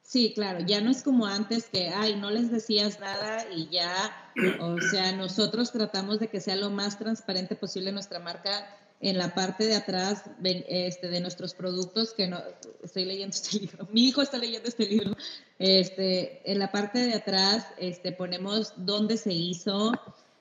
[0.03, 3.93] Sí, claro, ya no es como antes que, ay, no les decías nada y ya,
[4.59, 8.51] o sea, nosotros tratamos de que sea lo más transparente posible nuestra marca
[9.01, 12.39] en la parte de atrás este, de nuestros productos, que no,
[12.83, 15.17] estoy leyendo este libro, mi hijo está leyendo este libro,
[15.59, 19.93] este, en la parte de atrás este, ponemos dónde se hizo,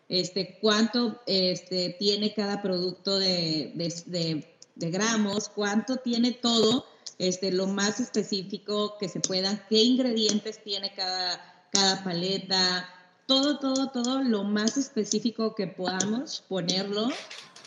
[0.09, 4.45] este, cuánto este, tiene cada producto de, de,
[4.75, 6.85] de, gramos, cuánto tiene todo,
[7.17, 12.89] este, lo más específico que se pueda, qué ingredientes tiene cada, cada paleta,
[13.25, 17.09] todo, todo, todo lo más específico que podamos ponerlo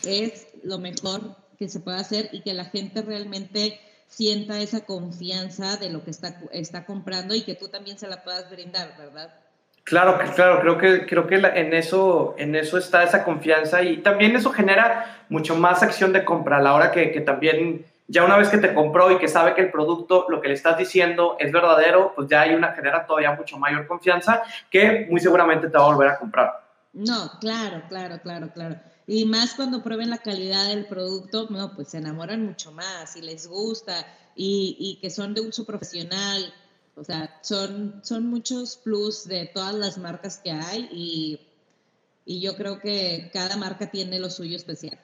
[0.05, 5.77] es lo mejor que se puede hacer y que la gente realmente sienta esa confianza
[5.77, 9.33] de lo que está, está comprando y que tú también se la puedas brindar, ¿verdad?
[9.83, 14.35] Claro, claro, creo que, creo que en, eso, en eso está esa confianza y también
[14.35, 18.37] eso genera mucho más acción de compra a la hora que, que también ya una
[18.37, 21.35] vez que te compró y que sabe que el producto, lo que le estás diciendo
[21.39, 25.77] es verdadero, pues ya hay una, genera todavía mucho mayor confianza que muy seguramente te
[25.77, 26.61] va a volver a comprar.
[26.93, 28.75] No, claro, claro, claro, claro.
[29.05, 33.21] Y más cuando prueben la calidad del producto, no, pues se enamoran mucho más y
[33.21, 36.53] les gusta y, y que son de uso profesional.
[36.95, 41.39] O sea, son, son muchos plus de todas las marcas que hay y,
[42.25, 44.99] y yo creo que cada marca tiene lo suyo especial.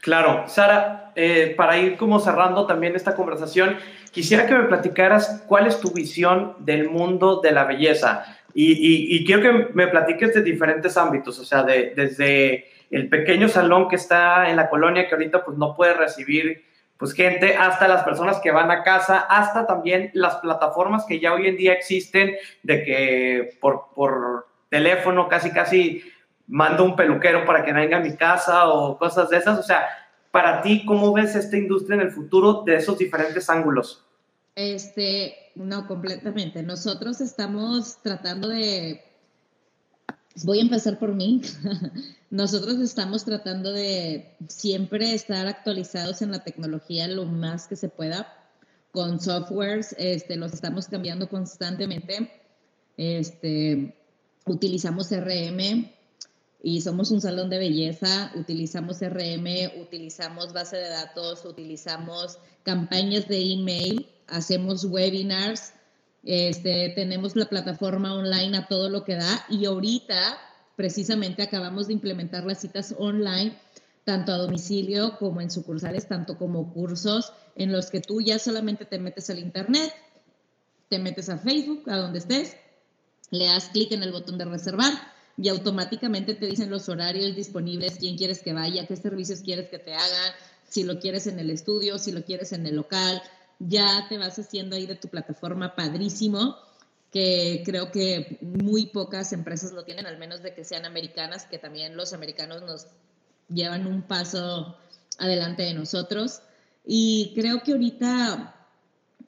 [0.00, 3.76] Claro, Sara, eh, para ir como cerrando también esta conversación,
[4.12, 8.24] quisiera que me platicaras cuál es tu visión del mundo de la belleza
[8.54, 13.08] y, y, y quiero que me platiques de diferentes ámbitos, o sea, de, desde el
[13.08, 16.64] pequeño salón que está en la colonia que ahorita pues no puede recibir
[16.98, 21.32] pues gente, hasta las personas que van a casa, hasta también las plataformas que ya
[21.32, 22.34] hoy en día existen
[22.64, 26.02] de que por, por teléfono casi casi
[26.48, 29.60] mando un peluquero para que venga a mi casa o cosas de esas.
[29.60, 29.86] O sea,
[30.32, 34.04] para ti, ¿cómo ves esta industria en el futuro de esos diferentes ángulos?
[34.56, 36.64] Este, no, completamente.
[36.64, 39.04] Nosotros estamos tratando de
[40.44, 41.42] voy a empezar por mí.
[42.30, 48.34] Nosotros estamos tratando de siempre estar actualizados en la tecnología lo más que se pueda.
[48.92, 52.30] Con softwares, este, los estamos cambiando constantemente.
[52.98, 53.96] Este,
[54.44, 55.90] utilizamos RM
[56.62, 58.30] y somos un salón de belleza.
[58.34, 65.72] Utilizamos RM, utilizamos base de datos, utilizamos campañas de email, hacemos webinars
[66.24, 70.36] Este, tenemos la plataforma online a todo lo que da y ahorita
[70.78, 73.58] precisamente acabamos de implementar las citas online
[74.04, 78.84] tanto a domicilio como en sucursales, tanto como cursos en los que tú ya solamente
[78.84, 79.92] te metes al internet,
[80.88, 82.54] te metes a Facebook, a donde estés,
[83.32, 84.92] le das clic en el botón de reservar
[85.36, 89.80] y automáticamente te dicen los horarios disponibles, quién quieres que vaya, qué servicios quieres que
[89.80, 90.32] te hagan,
[90.68, 93.20] si lo quieres en el estudio, si lo quieres en el local,
[93.58, 96.54] ya te vas haciendo ahí de tu plataforma padrísimo,
[97.12, 101.58] que creo que muy pocas empresas lo tienen, al menos de que sean americanas, que
[101.58, 102.86] también los americanos nos
[103.48, 104.76] llevan un paso
[105.18, 106.42] adelante de nosotros.
[106.84, 108.54] Y creo que ahorita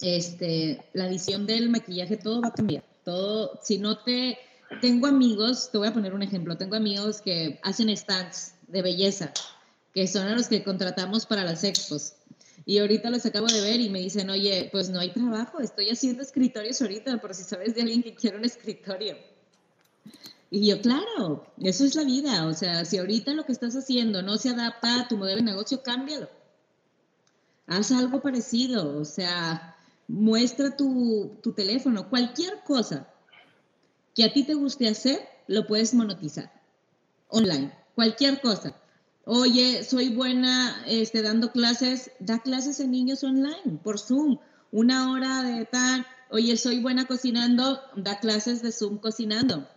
[0.02, 2.84] este, la visión del maquillaje, todo va a cambiar.
[3.04, 4.38] Todo, si no te,
[4.80, 9.32] tengo amigos, te voy a poner un ejemplo, tengo amigos que hacen stands de belleza,
[9.92, 12.14] que son a los que contratamos para las expos.
[12.66, 15.88] Y ahorita los acabo de ver y me dicen, oye, pues no hay trabajo, estoy
[15.90, 19.16] haciendo escritorios ahorita, por si sabes de alguien que quiere un escritorio.
[20.50, 22.46] Y yo, claro, eso es la vida.
[22.46, 25.44] O sea, si ahorita lo que estás haciendo no se adapta a tu modelo de
[25.44, 26.28] negocio, cámbialo.
[27.66, 28.98] Haz algo parecido.
[28.98, 29.76] O sea,
[30.08, 33.08] muestra tu, tu teléfono, cualquier cosa
[34.14, 36.52] que a ti te guste hacer, lo puedes monetizar
[37.30, 38.74] online, cualquier cosa.
[39.32, 44.38] Oye, soy buena este, dando clases, da clases en niños online por Zoom,
[44.72, 46.04] una hora de tal.
[46.30, 49.68] Oye, soy buena cocinando, da clases de Zoom cocinando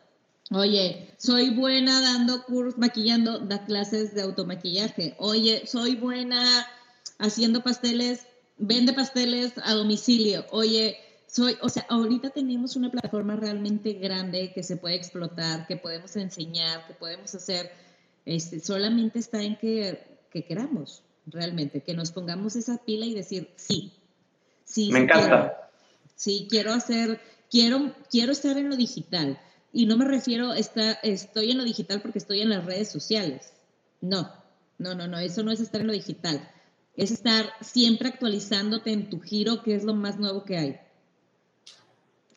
[0.49, 5.13] Oye, soy buena dando cursos, maquillando, da clases de automaquillaje.
[5.19, 6.65] Oye, soy buena
[7.19, 8.25] haciendo pasteles,
[8.57, 10.45] vende pasteles a domicilio.
[10.49, 10.97] Oye,
[11.27, 16.15] soy, o sea, ahorita tenemos una plataforma realmente grande que se puede explotar, que podemos
[16.15, 17.71] enseñar, que podemos hacer.
[18.25, 19.99] Este, solamente está en que,
[20.31, 23.93] que queramos, realmente, que nos pongamos esa pila y decir, sí,
[24.63, 24.91] sí.
[24.91, 25.69] Me encanta.
[26.15, 27.19] sí, quiero hacer,
[27.49, 29.39] quiero, quiero estar en lo digital
[29.73, 33.53] y no me refiero, está, estoy en lo digital porque estoy en las redes sociales.
[34.01, 34.31] No,
[34.77, 36.47] no, no, no, eso no es estar en lo digital.
[36.95, 40.79] Es estar siempre actualizándote en tu giro, que es lo más nuevo que hay.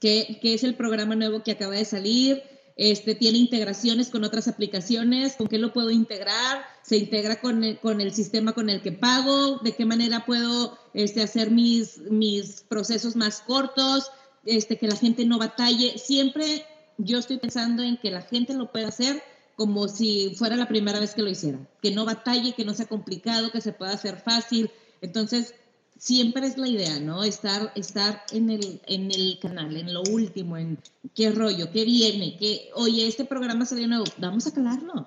[0.00, 2.42] ¿Qué, es el programa nuevo que acaba de salir?
[2.76, 7.78] Este, tiene integraciones con otras aplicaciones, con qué lo puedo integrar, se integra con el,
[7.78, 12.60] con el sistema con el que pago, de qué manera puedo este, hacer mis, mis
[12.68, 14.10] procesos más cortos,
[14.44, 15.96] este, que la gente no batalle.
[15.96, 16.66] Siempre
[16.98, 19.22] yo estoy pensando en que la gente lo pueda hacer
[19.56, 22.86] como si fuera la primera vez que lo hiciera, que no batalle, que no sea
[22.86, 24.70] complicado, que se pueda hacer fácil.
[25.00, 25.54] Entonces,
[25.98, 27.24] siempre es la idea, ¿no?
[27.24, 30.78] Estar, estar en, el, en el canal, en lo último, en
[31.14, 35.06] qué rollo, qué viene, qué, oye, este programa salió nuevo, vamos a calarlo.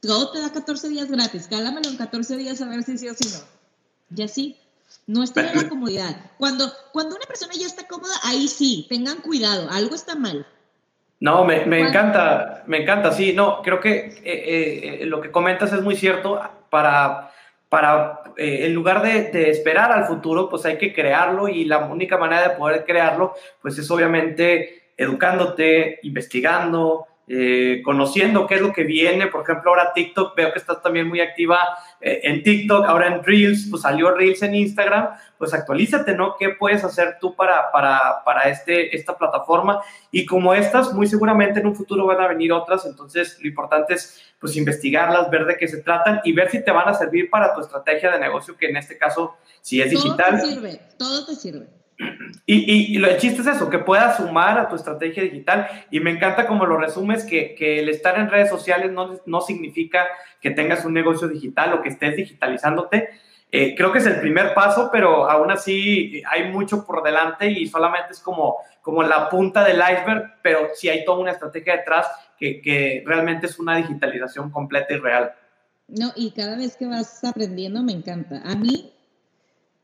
[0.00, 3.14] Todo te da 14 días gratis, cálamelo en 14 días a ver si sí o
[3.14, 3.40] si no.
[4.14, 4.56] Y así,
[5.06, 6.30] no está en la comodidad.
[6.38, 10.46] Cuando, cuando una persona ya está cómoda, ahí sí, tengan cuidado, algo está mal.
[11.20, 15.72] No, me, me encanta, me encanta, sí, no, creo que eh, eh, lo que comentas
[15.72, 16.38] es muy cierto,
[16.68, 17.32] para,
[17.74, 21.78] para eh, en lugar de, de, esperar al futuro, pues hay que crearlo y la
[21.78, 28.72] única manera de poder crearlo, pues es obviamente educándote, investigando, eh, conociendo qué es lo
[28.72, 29.28] que viene.
[29.28, 31.58] Por ejemplo, ahora TikTok, veo que estás también muy activa
[32.00, 36.36] eh, en TikTok, ahora en Reels, pues salió Reels en Instagram, pues actualízate, ¿no?
[36.38, 39.80] ¿Qué puedes hacer tú para, para, para este, esta plataforma?
[40.10, 43.94] Y como estas, muy seguramente en un futuro van a venir otras, entonces lo importante
[43.94, 47.30] es pues investigarlas, ver de qué se tratan y ver si te van a servir
[47.30, 50.38] para tu estrategia de negocio, que en este caso, si es digital.
[50.38, 51.83] Todo te sirve, todo te sirve.
[52.46, 55.66] Y, y, lo, el chiste es eso, que puedas sumar a tu estrategia digital.
[55.90, 59.40] Y me encanta como lo resumes, que, que el estar en redes sociales no, no,
[59.40, 60.06] significa
[60.40, 63.08] que tengas un negocio digital o que estés digitalizándote.
[63.50, 67.66] Eh, creo que es el primer paso, pero aún así hay mucho por delante y
[67.68, 72.08] solamente es como, como la punta del iceberg, pero sí hay toda una estrategia detrás
[72.36, 75.32] que, que realmente es una digitalización completa y real.
[75.86, 78.42] No, y cada vez que vas aprendiendo me encanta.
[78.44, 78.93] A mí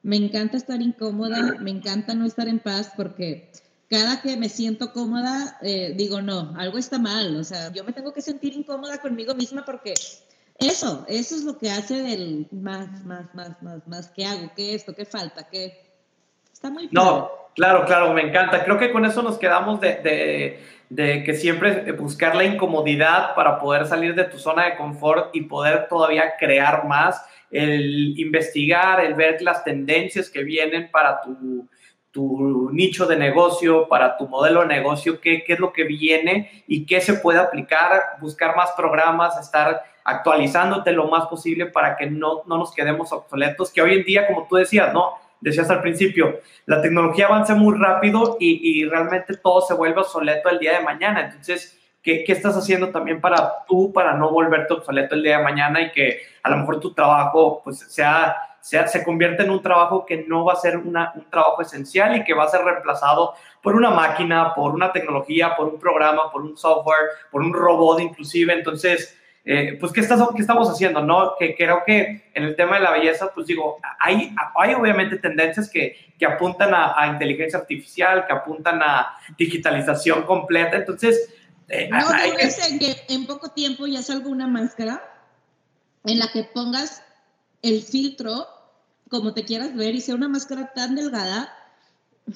[0.03, 3.51] me encanta estar incómoda, me encanta no estar en paz porque
[3.89, 7.37] cada que me siento cómoda, eh, digo, no, algo está mal.
[7.37, 9.95] O sea, yo me tengo que sentir incómoda conmigo misma porque
[10.59, 14.53] eso, eso es lo que hace del más, más, más, más, más, ¿qué hago?
[14.55, 14.95] ¿Qué esto?
[14.95, 15.49] ¿Qué falta?
[15.49, 15.90] ¿Qué?
[16.61, 18.63] Está muy No, claro, claro, me encanta.
[18.65, 23.59] Creo que con eso nos quedamos de, de, de que siempre buscar la incomodidad para
[23.59, 29.15] poder salir de tu zona de confort y poder todavía crear más el investigar, el
[29.15, 31.67] ver las tendencias que vienen para tu,
[32.11, 36.65] tu nicho de negocio, para tu modelo de negocio, qué, qué, es lo que viene
[36.67, 42.11] y qué se puede aplicar, buscar más programas, estar actualizándote lo más posible para que
[42.11, 45.15] no, no nos quedemos obsoletos, que hoy en día, como tú decías, ¿no?
[45.41, 50.49] Decías al principio, la tecnología avanza muy rápido y, y realmente todo se vuelve obsoleto
[50.49, 51.21] el día de mañana.
[51.23, 55.45] Entonces, ¿qué, ¿qué, estás haciendo también para tú, para no volverte obsoleto el día de
[55.45, 59.63] mañana y que a lo mejor tu trabajo pues sea, sea se convierta en un
[59.63, 62.63] trabajo que no va a ser una, un trabajo esencial y que va a ser
[62.63, 67.53] reemplazado por una máquina, por una tecnología, por un programa, por un software, por un
[67.53, 68.53] robot inclusive?
[68.53, 71.03] Entonces, eh, pues, ¿qué, estás, ¿qué estamos haciendo?
[71.03, 71.35] ¿no?
[71.39, 75.71] Que creo que en el tema de la belleza, pues digo, hay, hay obviamente tendencias
[75.71, 80.77] que, que apuntan a, a, inteligencia artificial, que apuntan a digitalización completa.
[80.77, 81.33] Entonces,
[81.69, 82.79] eh, no hay que...
[82.79, 85.03] que en poco tiempo ya salga una máscara
[86.05, 87.03] en la que pongas
[87.63, 88.47] el filtro
[89.09, 91.53] como te quieras ver y sea una máscara tan delgada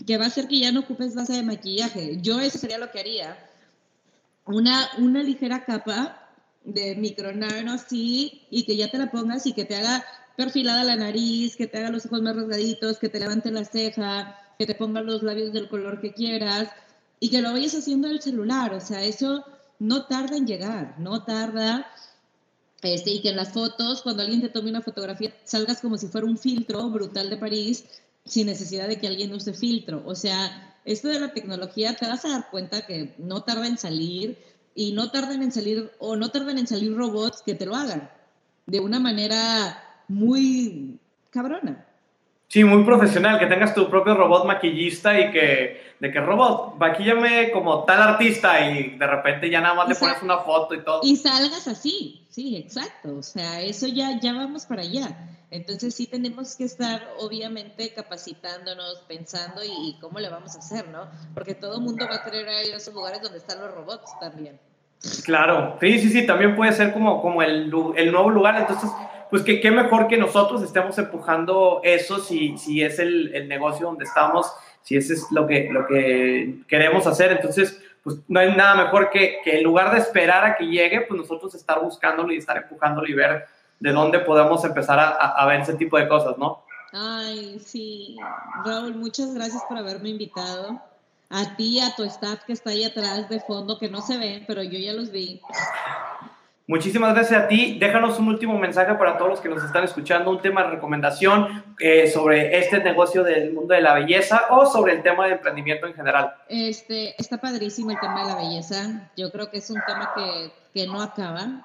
[0.06, 2.18] que va a hacer que ya no ocupes base de maquillaje.
[2.20, 3.39] Yo eso sería lo que haría.
[4.44, 6.23] Una, una ligera capa
[6.65, 10.05] de micronano así y que ya te la pongas y que te haga
[10.36, 14.39] perfilada la nariz, que te haga los ojos más rasgaditos, que te levante la ceja,
[14.59, 16.69] que te ponga los labios del color que quieras
[17.20, 18.74] y que lo vayas haciendo en el celular.
[18.74, 19.45] O sea, eso
[19.78, 21.86] no tarda en llegar, no tarda.
[22.82, 26.09] Este, y que en las fotos, cuando alguien te tome una fotografía, salgas como si
[26.09, 27.85] fuera un filtro brutal de París,
[28.27, 30.03] sin necesidad de que alguien use filtro.
[30.05, 33.78] O sea, esto de la tecnología te vas a dar cuenta que no tarda en
[33.78, 34.36] salir
[34.74, 38.10] y no tarden en salir o no tarden en salir robots que te lo hagan
[38.66, 40.98] de una manera muy
[41.30, 41.84] cabrona.
[42.48, 47.51] Sí, muy profesional, que tengas tu propio robot maquillista y que, de que robot, maquíllame
[47.51, 51.01] como tal artista y de repente ya nada más le pones una foto y todo.
[51.02, 55.09] Y salgas así, sí, exacto, o sea, eso ya, ya vamos para allá.
[55.55, 61.06] Entonces sí tenemos que estar obviamente capacitándonos, pensando y, cómo le vamos a hacer, ¿no?
[61.32, 64.18] Porque todo el mundo va a querer ir a esos lugares donde están los robots
[64.18, 64.59] también.
[65.24, 68.56] Claro, sí, sí, sí, también puede ser como, como el, el nuevo lugar.
[68.56, 68.90] Entonces,
[69.31, 73.86] pues qué, qué mejor que nosotros estemos empujando eso si, si es el, el, negocio
[73.86, 74.52] donde estamos,
[74.82, 77.31] si ese es lo que, lo que queremos hacer.
[77.31, 81.02] Entonces, pues no hay nada mejor que, que en lugar de esperar a que llegue,
[81.02, 83.44] pues nosotros estar buscándolo y estar empujándolo y ver
[83.80, 86.62] de dónde podemos empezar a, a, ver ese tipo de cosas, ¿no?
[86.92, 88.16] Ay, sí.
[88.64, 90.80] Raúl, muchas gracias por haberme invitado.
[91.30, 94.44] A ti, a tu staff que está ahí atrás de fondo, que no se ven,
[94.46, 95.40] pero yo ya los vi.
[96.66, 97.78] Muchísimas gracias a ti.
[97.78, 101.62] Déjanos un último mensaje para todos los que nos están escuchando, un tema de recomendación
[101.78, 105.86] eh, sobre este negocio del mundo de la belleza o sobre el tema de emprendimiento
[105.86, 106.34] en general.
[106.48, 109.10] Este, está padrísimo el tema de la belleza.
[109.14, 111.62] Yo creo que es un tema que, que no acaba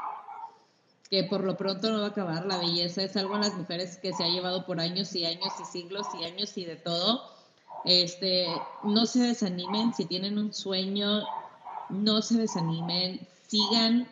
[1.10, 2.46] que por lo pronto no va a acabar.
[2.46, 5.54] La belleza es algo en las mujeres que se ha llevado por años y años
[5.60, 7.24] y siglos y años y de todo.
[7.86, 8.48] Este,
[8.84, 11.24] no se desanimen si tienen un sueño,
[11.90, 14.08] no se desanimen, sigan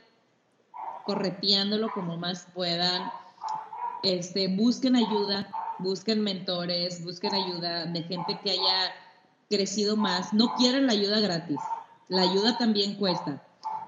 [1.05, 3.11] correteándolo como más puedan.
[4.03, 5.49] Este, busquen ayuda,
[5.79, 8.91] busquen mentores, busquen ayuda de gente que haya
[9.49, 10.33] crecido más.
[10.33, 11.59] No quieren la ayuda gratis.
[12.07, 13.43] La ayuda también cuesta.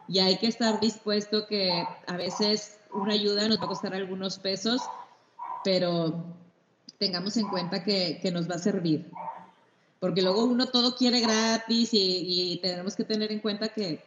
[0.07, 4.39] Y hay que estar dispuesto que a veces una ayuda nos va a costar algunos
[4.39, 4.81] pesos,
[5.63, 6.23] pero
[6.97, 9.09] tengamos en cuenta que, que nos va a servir.
[9.99, 14.03] Porque luego uno todo quiere gratis y, y, tenemos que tener en cuenta que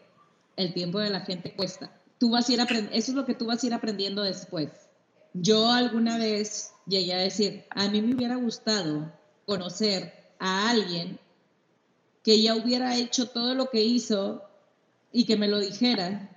[0.57, 1.91] el tiempo de la gente cuesta.
[2.19, 4.71] Tú vas a ir eso es lo que tú vas a ir aprendiendo después.
[5.35, 9.13] Yo alguna vez llegué a decir, a mí me hubiera gustado
[9.47, 11.19] conocer a alguien
[12.23, 14.43] que ya hubiera hecho todo lo que hizo
[15.13, 16.32] y que me lo dijera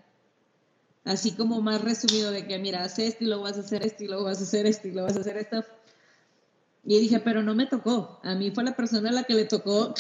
[1.06, 4.04] así como más resumido de que, mira, haz esto y luego vas a hacer esto
[4.04, 5.64] y luego vas a hacer esto y luego vas a hacer esto.
[6.84, 8.20] Y dije, pero no me tocó.
[8.24, 9.94] A mí fue la persona a la que le tocó.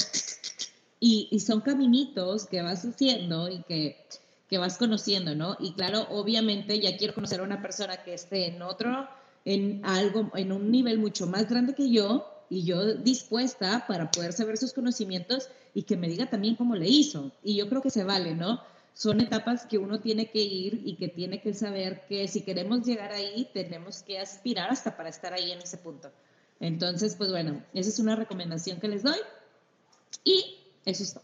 [0.99, 3.97] Y, y son caminitos que vas haciendo y que,
[4.49, 5.55] que, vas conociendo, ¿no?
[5.59, 9.07] Y claro, obviamente ya quiero conocer a una persona que esté en otro,
[9.43, 14.33] en algo, en un nivel mucho más grande que yo y yo dispuesta para poder
[14.33, 17.31] saber sus conocimientos y que me diga también cómo le hizo.
[17.43, 18.61] Y yo creo que se vale, ¿no?
[18.95, 22.85] Son etapas que uno tiene que ir y que tiene que saber que si queremos
[22.85, 26.09] llegar ahí, tenemos que aspirar hasta para estar ahí en ese punto.
[26.61, 29.17] Entonces, pues bueno, esa es una recomendación que les doy
[30.23, 31.23] y eso es todo.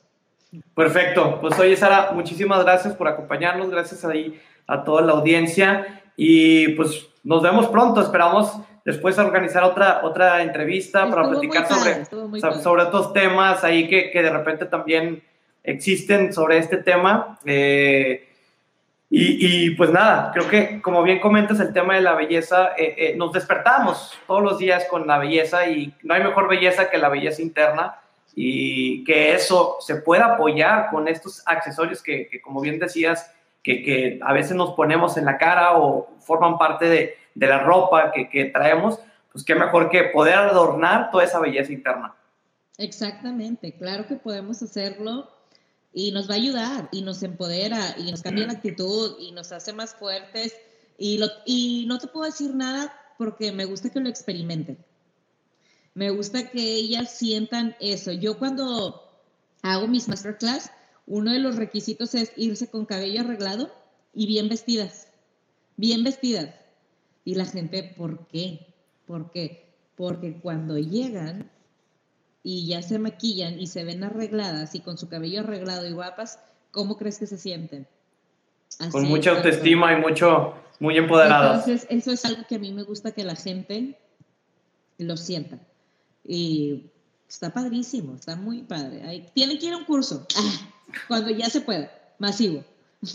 [0.75, 1.39] Perfecto.
[1.39, 4.37] Pues oye, Sara, muchísimas gracias por acompañarnos, gracias ahí
[4.67, 8.51] a toda la audiencia y pues nos vemos pronto, esperamos
[8.83, 14.11] después organizar otra, otra entrevista Estuvo para platicar sobre, sobre, sobre otros temas ahí que,
[14.11, 15.23] que de repente también
[15.63, 17.39] existen sobre este tema.
[17.45, 18.27] Eh,
[19.09, 22.95] y, y, pues nada, creo que como bien comentas el tema de la belleza, eh,
[22.97, 26.97] eh, nos despertamos todos los días con la belleza y no hay mejor belleza que
[26.97, 27.99] la belleza interna
[28.35, 33.29] y que eso se pueda apoyar con estos accesorios que, que como bien decías,
[33.61, 37.59] que, que, a veces nos ponemos en la cara o forman parte de, de la
[37.59, 38.97] ropa que, que traemos,
[39.33, 42.15] pues qué mejor que poder adornar toda esa belleza interna.
[42.77, 45.29] Exactamente, claro que podemos hacerlo
[45.93, 49.51] y nos va a ayudar y nos empodera y nos cambia la actitud y nos
[49.51, 50.53] hace más fuertes
[50.97, 54.77] y, lo, y no te puedo decir nada porque me gusta que lo experimenten.
[55.93, 58.11] Me gusta que ellas sientan eso.
[58.11, 59.09] Yo cuando
[59.61, 60.71] hago mis masterclass,
[61.05, 63.71] uno de los requisitos es irse con cabello arreglado
[64.13, 65.07] y bien vestidas.
[65.75, 66.55] Bien vestidas.
[67.25, 68.73] Y la gente, ¿por qué?
[69.05, 69.73] ¿Por qué?
[69.95, 71.51] Porque cuando llegan
[72.43, 76.39] y ya se maquillan y se ven arregladas y con su cabello arreglado y guapas,
[76.71, 77.87] ¿cómo crees que se sienten?
[78.91, 81.67] con mucha autoestima y mucho, muy empoderadas.
[81.67, 83.99] Entonces, eso es algo que a mí me gusta que la gente
[84.97, 85.59] lo sienta.
[86.23, 86.85] Y
[87.27, 89.29] está padrísimo, está muy padre.
[89.33, 90.71] Tienen que ir a un curso, ah,
[91.07, 92.63] cuando ya se pueda, masivo.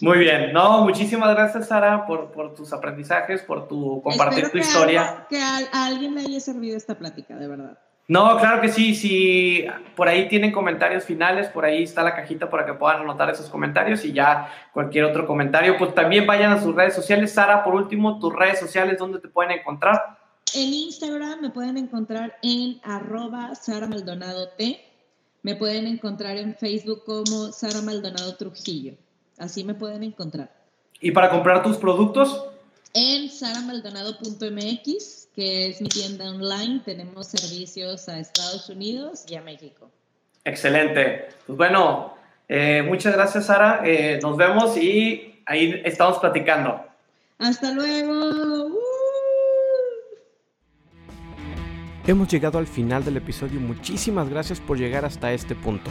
[0.00, 5.26] Muy bien, no, muchísimas gracias Sara por, por tus aprendizajes, por tu compartir tu historia.
[5.30, 7.78] que a, alguien le haya servido esta plática, de verdad.
[8.08, 9.64] No, claro que sí, si
[9.96, 13.50] por ahí tienen comentarios finales, por ahí está la cajita para que puedan anotar esos
[13.50, 17.32] comentarios y ya cualquier otro comentario, pues también vayan a sus redes sociales.
[17.32, 20.18] Sara, por último, tus redes sociales, ¿dónde te pueden encontrar?
[20.54, 24.80] En Instagram me pueden encontrar en arroba Sara Maldonado T.
[25.42, 28.94] Me pueden encontrar en Facebook como Sara Maldonado Trujillo.
[29.38, 30.50] Así me pueden encontrar.
[31.00, 32.46] ¿Y para comprar tus productos?
[32.94, 36.80] En saramaldonado.mx, que es mi tienda online.
[36.84, 39.90] Tenemos servicios a Estados Unidos y a México.
[40.44, 41.28] Excelente.
[41.46, 42.14] Pues bueno,
[42.48, 43.82] eh, muchas gracias, Sara.
[43.84, 46.80] Eh, nos vemos y ahí estamos platicando.
[47.38, 48.78] Hasta luego.
[52.06, 53.60] Hemos llegado al final del episodio.
[53.60, 55.90] Muchísimas gracias por llegar hasta este punto.